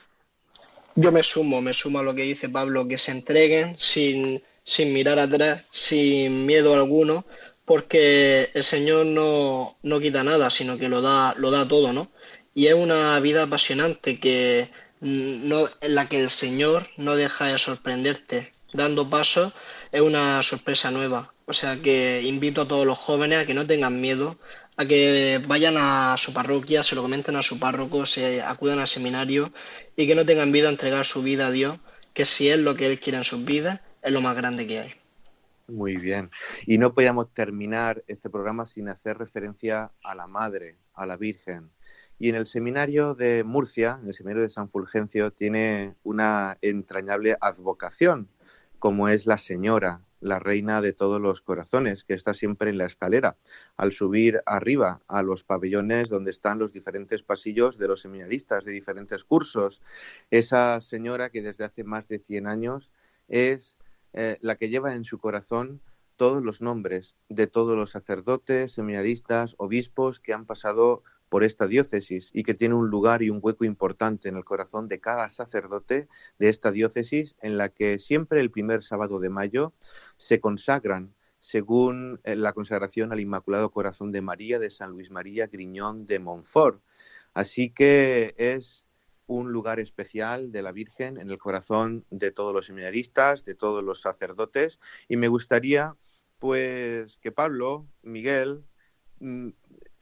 Yo 0.96 1.12
me 1.12 1.22
sumo, 1.22 1.62
me 1.62 1.72
sumo 1.72 2.00
a 2.00 2.02
lo 2.02 2.12
que 2.12 2.22
dice 2.22 2.48
Pablo, 2.48 2.88
que 2.88 2.98
se 2.98 3.12
entreguen 3.12 3.76
sin, 3.78 4.42
sin 4.64 4.92
mirar 4.92 5.20
atrás, 5.20 5.62
sin 5.70 6.44
miedo 6.44 6.74
alguno, 6.74 7.24
porque 7.64 8.50
el 8.52 8.64
Señor 8.64 9.06
no, 9.06 9.76
no 9.84 10.00
quita 10.00 10.24
nada, 10.24 10.50
sino 10.50 10.76
que 10.76 10.88
lo 10.88 11.00
da, 11.00 11.36
lo 11.38 11.52
da 11.52 11.68
todo, 11.68 11.92
¿no? 11.92 12.10
Y 12.52 12.66
es 12.66 12.74
una 12.74 13.18
vida 13.20 13.44
apasionante 13.44 14.18
que 14.18 14.70
no, 15.00 15.68
en 15.80 15.94
la 15.94 16.08
que 16.08 16.20
el 16.20 16.30
Señor 16.30 16.88
no 16.96 17.16
deja 17.16 17.46
de 17.46 17.58
sorprenderte. 17.58 18.52
Dando 18.72 19.08
pasos 19.08 19.52
es 19.92 20.00
una 20.00 20.42
sorpresa 20.42 20.90
nueva. 20.90 21.32
O 21.46 21.52
sea 21.52 21.76
que 21.76 22.22
invito 22.22 22.62
a 22.62 22.68
todos 22.68 22.86
los 22.86 22.98
jóvenes 22.98 23.38
a 23.38 23.46
que 23.46 23.54
no 23.54 23.66
tengan 23.66 24.00
miedo, 24.00 24.38
a 24.76 24.84
que 24.86 25.40
vayan 25.46 25.74
a 25.76 26.16
su 26.16 26.32
parroquia, 26.32 26.82
se 26.82 26.94
lo 26.94 27.02
comenten 27.02 27.36
a 27.36 27.42
su 27.42 27.58
párroco, 27.58 28.06
se 28.06 28.42
acudan 28.42 28.78
al 28.78 28.88
seminario 28.88 29.52
y 29.94 30.06
que 30.06 30.14
no 30.14 30.24
tengan 30.24 30.50
miedo 30.50 30.68
a 30.68 30.72
entregar 30.72 31.04
su 31.04 31.22
vida 31.22 31.46
a 31.46 31.50
Dios, 31.50 31.78
que 32.12 32.24
si 32.24 32.48
es 32.48 32.58
lo 32.58 32.74
que 32.74 32.86
Él 32.86 32.98
quiere 32.98 33.18
en 33.18 33.24
sus 33.24 33.44
vidas, 33.44 33.80
es 34.02 34.12
lo 34.12 34.20
más 34.20 34.34
grande 34.36 34.66
que 34.66 34.80
hay. 34.80 34.94
Muy 35.66 35.96
bien. 35.96 36.30
Y 36.66 36.78
no 36.78 36.92
podíamos 36.92 37.32
terminar 37.32 38.02
este 38.06 38.28
programa 38.28 38.66
sin 38.66 38.88
hacer 38.88 39.16
referencia 39.16 39.90
a 40.02 40.14
la 40.14 40.26
Madre, 40.26 40.76
a 40.94 41.06
la 41.06 41.16
Virgen. 41.16 41.70
Y 42.18 42.28
en 42.28 42.36
el 42.36 42.46
seminario 42.46 43.14
de 43.14 43.44
Murcia, 43.44 43.98
en 44.00 44.08
el 44.08 44.14
seminario 44.14 44.42
de 44.42 44.50
San 44.50 44.70
Fulgencio, 44.70 45.32
tiene 45.32 45.96
una 46.04 46.58
entrañable 46.62 47.36
advocación, 47.40 48.28
como 48.78 49.08
es 49.08 49.26
la 49.26 49.38
Señora, 49.38 50.00
la 50.20 50.38
Reina 50.38 50.80
de 50.80 50.94
todos 50.94 51.20
los 51.20 51.42
corazones, 51.42 52.04
que 52.04 52.14
está 52.14 52.32
siempre 52.32 52.70
en 52.70 52.78
la 52.78 52.86
escalera, 52.86 53.36
al 53.76 53.92
subir 53.92 54.40
arriba 54.46 55.02
a 55.06 55.22
los 55.22 55.44
pabellones 55.44 56.08
donde 56.08 56.30
están 56.30 56.58
los 56.58 56.72
diferentes 56.72 57.22
pasillos 57.22 57.76
de 57.76 57.88
los 57.88 58.00
seminaristas 58.00 58.64
de 58.64 58.72
diferentes 58.72 59.22
cursos. 59.22 59.82
Esa 60.30 60.80
señora 60.80 61.28
que 61.30 61.42
desde 61.42 61.64
hace 61.64 61.84
más 61.84 62.08
de 62.08 62.20
100 62.20 62.46
años 62.46 62.90
es 63.28 63.76
eh, 64.14 64.38
la 64.40 64.56
que 64.56 64.70
lleva 64.70 64.94
en 64.94 65.04
su 65.04 65.18
corazón 65.18 65.80
todos 66.16 66.42
los 66.42 66.62
nombres 66.62 67.16
de 67.28 67.46
todos 67.46 67.76
los 67.76 67.90
sacerdotes, 67.90 68.72
seminaristas, 68.72 69.54
obispos 69.58 70.20
que 70.20 70.32
han 70.32 70.46
pasado 70.46 71.02
por 71.34 71.42
esta 71.42 71.66
diócesis 71.66 72.30
y 72.32 72.44
que 72.44 72.54
tiene 72.54 72.76
un 72.76 72.90
lugar 72.90 73.20
y 73.20 73.28
un 73.28 73.40
hueco 73.42 73.64
importante 73.64 74.28
en 74.28 74.36
el 74.36 74.44
corazón 74.44 74.86
de 74.86 75.00
cada 75.00 75.28
sacerdote 75.30 76.06
de 76.38 76.48
esta 76.48 76.70
diócesis 76.70 77.34
en 77.42 77.58
la 77.58 77.70
que 77.70 77.98
siempre 77.98 78.40
el 78.40 78.52
primer 78.52 78.84
sábado 78.84 79.18
de 79.18 79.30
mayo 79.30 79.72
se 80.16 80.38
consagran 80.38 81.12
según 81.40 82.20
eh, 82.22 82.36
la 82.36 82.52
consagración 82.52 83.10
al 83.10 83.18
Inmaculado 83.18 83.72
Corazón 83.72 84.12
de 84.12 84.22
María 84.22 84.60
de 84.60 84.70
San 84.70 84.92
Luis 84.92 85.10
María 85.10 85.48
Griñón 85.48 86.06
de 86.06 86.20
Montfort. 86.20 86.80
Así 87.32 87.68
que 87.68 88.36
es 88.38 88.86
un 89.26 89.50
lugar 89.50 89.80
especial 89.80 90.52
de 90.52 90.62
la 90.62 90.70
Virgen 90.70 91.18
en 91.18 91.30
el 91.32 91.38
corazón 91.38 92.04
de 92.10 92.30
todos 92.30 92.54
los 92.54 92.66
seminaristas, 92.66 93.44
de 93.44 93.56
todos 93.56 93.82
los 93.82 94.00
sacerdotes. 94.02 94.78
Y 95.08 95.16
me 95.16 95.26
gustaría, 95.26 95.96
pues, 96.38 97.18
que 97.18 97.32
Pablo, 97.32 97.88
Miguel, 98.02 98.62
mm, 99.18 99.48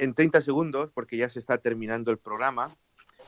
en 0.02 0.14
30 0.14 0.42
segundos, 0.42 0.90
porque 0.92 1.16
ya 1.16 1.28
se 1.28 1.38
está 1.38 1.58
terminando 1.58 2.10
el 2.10 2.18
programa, 2.18 2.68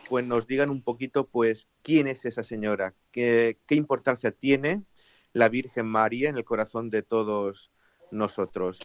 pues 0.09 0.27
nos 0.27 0.47
digan 0.47 0.71
un 0.71 0.83
poquito, 0.83 1.27
pues, 1.27 1.69
quién 1.83 2.09
es 2.09 2.25
esa 2.25 2.43
señora, 2.43 2.95
qué, 3.13 3.59
qué 3.67 3.77
importancia 3.77 4.33
tiene 4.33 4.83
la 5.33 5.49
Virgen 5.49 5.87
María 5.87 6.29
en 6.29 6.37
el 6.37 6.45
corazón 6.45 6.91
de 6.91 7.03
todos 7.03 7.71
nosotros. 8.11 8.81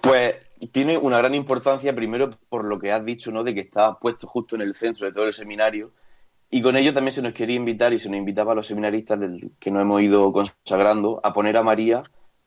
Pues 0.00 0.36
tiene 0.72 0.98
una 0.98 1.18
gran 1.18 1.34
importancia, 1.34 1.94
primero 1.94 2.30
por 2.48 2.64
lo 2.64 2.78
que 2.78 2.92
has 2.92 3.04
dicho, 3.04 3.30
¿no? 3.30 3.44
De 3.44 3.54
que 3.54 3.60
está 3.60 3.98
puesto 3.98 4.26
justo 4.26 4.56
en 4.56 4.62
el 4.62 4.74
centro 4.74 5.06
de 5.06 5.12
todo 5.12 5.26
el 5.26 5.32
seminario. 5.32 5.92
Y 6.50 6.62
con 6.62 6.76
ello 6.76 6.92
también 6.92 7.12
se 7.12 7.22
nos 7.22 7.32
quería 7.32 7.56
invitar 7.56 7.92
y 7.92 7.98
se 7.98 8.08
nos 8.08 8.18
invitaba 8.18 8.52
a 8.52 8.54
los 8.54 8.66
seminaristas 8.66 9.18
del, 9.18 9.52
que 9.58 9.70
nos 9.70 9.82
hemos 9.82 10.02
ido 10.02 10.32
consagrando 10.32 11.20
a 11.22 11.32
poner 11.32 11.56
a 11.56 11.62
María 11.62 12.02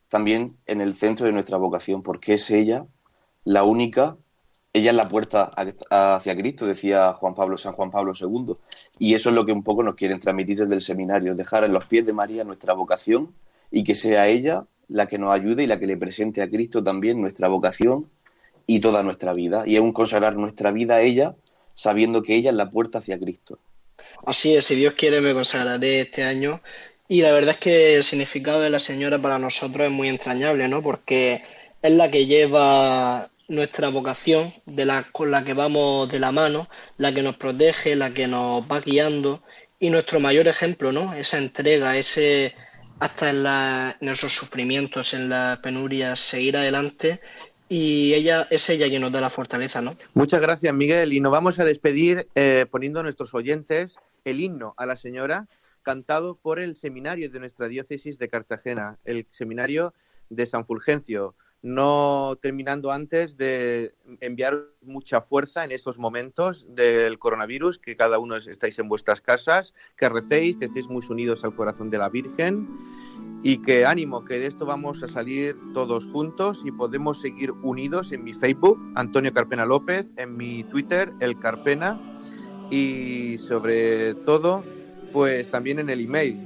también 0.07 0.57
en 0.65 0.81
el 0.81 0.95
centro 0.95 1.25
de 1.25 1.33
nuestra 1.33 1.57
vocación, 1.57 2.03
porque 2.03 2.35
es 2.35 2.49
ella 2.51 2.85
la 3.47 3.63
única, 3.63 4.17
ella 4.73 4.91
es 4.91 4.97
la 4.97 5.07
puerta 5.07 5.49
hacia 5.89 6.35
Cristo, 6.35 6.65
decía 6.65 7.13
Juan 7.13 7.33
Pablo, 7.33 7.57
San 7.57 7.71
Juan 7.71 7.91
Pablo 7.91 8.11
II. 8.19 8.55
Y 8.99 9.13
eso 9.13 9.29
es 9.29 9.35
lo 9.35 9.45
que 9.45 9.53
un 9.53 9.63
poco 9.63 9.83
nos 9.83 9.95
quieren 9.95 10.19
transmitir 10.19 10.59
desde 10.59 10.75
el 10.75 10.81
seminario, 10.81 11.33
dejar 11.33 11.63
en 11.63 11.71
los 11.71 11.85
pies 11.85 12.05
de 12.05 12.11
María 12.11 12.43
nuestra 12.43 12.73
vocación 12.73 13.33
y 13.71 13.85
que 13.85 13.95
sea 13.95 14.27
ella 14.27 14.65
la 14.89 15.07
que 15.07 15.17
nos 15.17 15.33
ayude 15.33 15.63
y 15.63 15.67
la 15.67 15.79
que 15.79 15.87
le 15.87 15.95
presente 15.95 16.41
a 16.41 16.49
Cristo 16.49 16.83
también 16.83 17.21
nuestra 17.21 17.47
vocación 17.47 18.09
y 18.65 18.81
toda 18.81 19.01
nuestra 19.01 19.31
vida. 19.31 19.63
Y 19.65 19.75
es 19.75 19.81
un 19.81 19.93
consagrar 19.93 20.35
nuestra 20.35 20.71
vida 20.71 20.95
a 20.95 21.01
ella, 21.01 21.37
sabiendo 21.73 22.23
que 22.23 22.35
ella 22.35 22.49
es 22.49 22.57
la 22.57 22.69
puerta 22.69 22.97
hacia 22.97 23.17
Cristo. 23.17 23.59
Así 24.25 24.55
es, 24.55 24.65
si 24.65 24.75
Dios 24.75 24.93
quiere 24.95 25.21
me 25.21 25.33
consagraré 25.33 26.01
este 26.01 26.25
año. 26.25 26.59
Y 27.07 27.21
la 27.21 27.31
verdad 27.31 27.55
es 27.55 27.61
que 27.61 27.95
el 27.95 28.03
significado 28.03 28.59
de 28.59 28.71
la 28.71 28.79
Señora 28.79 29.21
para 29.21 29.39
nosotros 29.39 29.87
es 29.87 29.91
muy 29.93 30.09
entrañable, 30.09 30.67
¿no? 30.67 30.83
Porque 30.83 31.41
es 31.81 31.91
la 31.93 32.11
que 32.11 32.25
lleva 32.25 33.29
nuestra 33.47 33.89
vocación, 33.89 34.51
de 34.65 34.85
la, 34.85 35.03
con 35.11 35.31
la 35.31 35.43
que 35.43 35.53
vamos 35.53 36.09
de 36.09 36.19
la 36.19 36.31
mano, 36.31 36.67
la 36.97 37.13
que 37.13 37.21
nos 37.21 37.37
protege, 37.37 37.95
la 37.95 38.13
que 38.13 38.27
nos 38.27 38.63
va 38.63 38.81
guiando 38.81 39.41
y 39.79 39.89
nuestro 39.89 40.19
mayor 40.19 40.47
ejemplo, 40.47 40.91
¿no? 40.91 41.13
Esa 41.13 41.37
entrega, 41.37 41.97
ese 41.97 42.55
hasta 42.99 43.29
en, 43.29 43.43
la, 43.43 43.95
en 44.01 44.09
esos 44.09 44.33
sufrimientos, 44.33 45.13
en 45.13 45.29
las 45.29 45.59
penurias, 45.59 46.19
seguir 46.19 46.57
adelante 46.57 47.21
y 47.69 48.13
ella 48.13 48.47
es 48.49 48.69
ella 48.69 48.87
quien 48.87 49.01
nos 49.01 49.11
da 49.11 49.21
la 49.21 49.29
fortaleza, 49.29 49.81
¿no? 49.81 49.97
Muchas 50.13 50.41
gracias, 50.41 50.73
Miguel. 50.73 51.13
Y 51.13 51.19
nos 51.19 51.31
vamos 51.31 51.59
a 51.59 51.65
despedir 51.65 52.27
eh, 52.35 52.65
poniendo 52.69 52.99
a 52.99 53.03
nuestros 53.03 53.33
oyentes 53.33 53.97
el 54.25 54.39
himno 54.39 54.73
a 54.77 54.85
la 54.85 54.95
señora 54.95 55.47
cantado 55.83 56.35
por 56.35 56.59
el 56.59 56.75
seminario 56.75 57.29
de 57.29 57.39
nuestra 57.39 57.67
diócesis 57.67 58.17
de 58.17 58.27
Cartagena, 58.29 58.97
el 59.05 59.25
seminario 59.31 59.93
de 60.29 60.45
San 60.45 60.65
Fulgencio. 60.65 61.35
No 61.63 62.37
terminando 62.41 62.91
antes 62.91 63.35
de 63.35 63.95
enviar 64.21 64.57
mucha 64.81 65.21
fuerza 65.21 65.65
en 65.65 65.71
estos 65.71 65.97
momentos 65.97 66.67
del 66.69 67.17
coronavirus, 67.17 67.79
que 67.79 67.95
cada 67.95 68.19
uno 68.19 68.37
estáis 68.37 68.77
en 68.79 68.87
vuestras 68.87 69.21
casas, 69.21 69.73
que 69.95 70.07
recéis, 70.07 70.57
que 70.57 70.65
estéis 70.65 70.87
muy 70.87 71.03
unidos 71.09 71.43
al 71.43 71.55
corazón 71.55 71.89
de 71.89 71.97
la 71.97 72.09
Virgen 72.09 72.67
y 73.43 73.61
que 73.61 73.85
ánimo, 73.85 74.23
que 74.23 74.39
de 74.39 74.47
esto 74.47 74.65
vamos 74.65 75.03
a 75.03 75.07
salir 75.07 75.55
todos 75.73 76.05
juntos 76.05 76.61
y 76.65 76.71
podemos 76.71 77.21
seguir 77.21 77.51
unidos 77.51 78.11
en 78.11 78.23
mi 78.23 78.33
Facebook, 78.33 78.79
Antonio 78.95 79.33
Carpena 79.33 79.65
López, 79.65 80.13
en 80.15 80.37
mi 80.37 80.63
Twitter, 80.63 81.11
El 81.19 81.39
Carpena, 81.39 81.99
y 82.69 83.37
sobre 83.39 84.13
todo, 84.13 84.63
pues 85.13 85.49
también 85.49 85.79
en 85.79 85.89
el 85.89 86.01
email, 86.01 86.39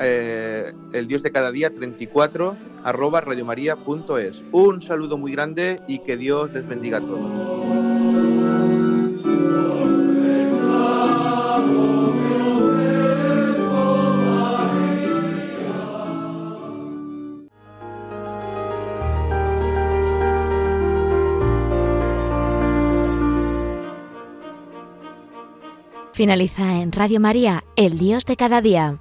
eh, 0.00 0.72
el 0.92 1.06
Dios 1.06 1.22
de 1.22 1.32
cada 1.32 1.50
día 1.50 1.74
34 1.74 2.56
arroba 2.86 3.20
radiomaria.es. 3.20 4.44
Un 4.52 4.80
saludo 4.80 5.18
muy 5.18 5.32
grande 5.32 5.80
y 5.88 5.98
que 5.98 6.16
Dios 6.16 6.52
les 6.52 6.66
bendiga 6.68 6.98
a 6.98 7.00
todos. 7.00 7.30
Finaliza 26.12 26.80
en 26.80 26.92
Radio 26.92 27.20
María, 27.20 27.64
El 27.74 27.98
Dios 27.98 28.24
de 28.24 28.36
cada 28.36 28.62
día. 28.62 29.00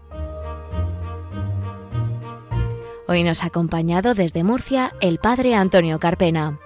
Hoy 3.07 3.23
nos 3.23 3.43
ha 3.43 3.47
acompañado 3.47 4.15
desde 4.15 4.43
Murcia 4.43 4.93
el 4.99 5.19
Padre 5.19 5.53
Antonio 5.53 5.99
Carpena. 5.99 6.59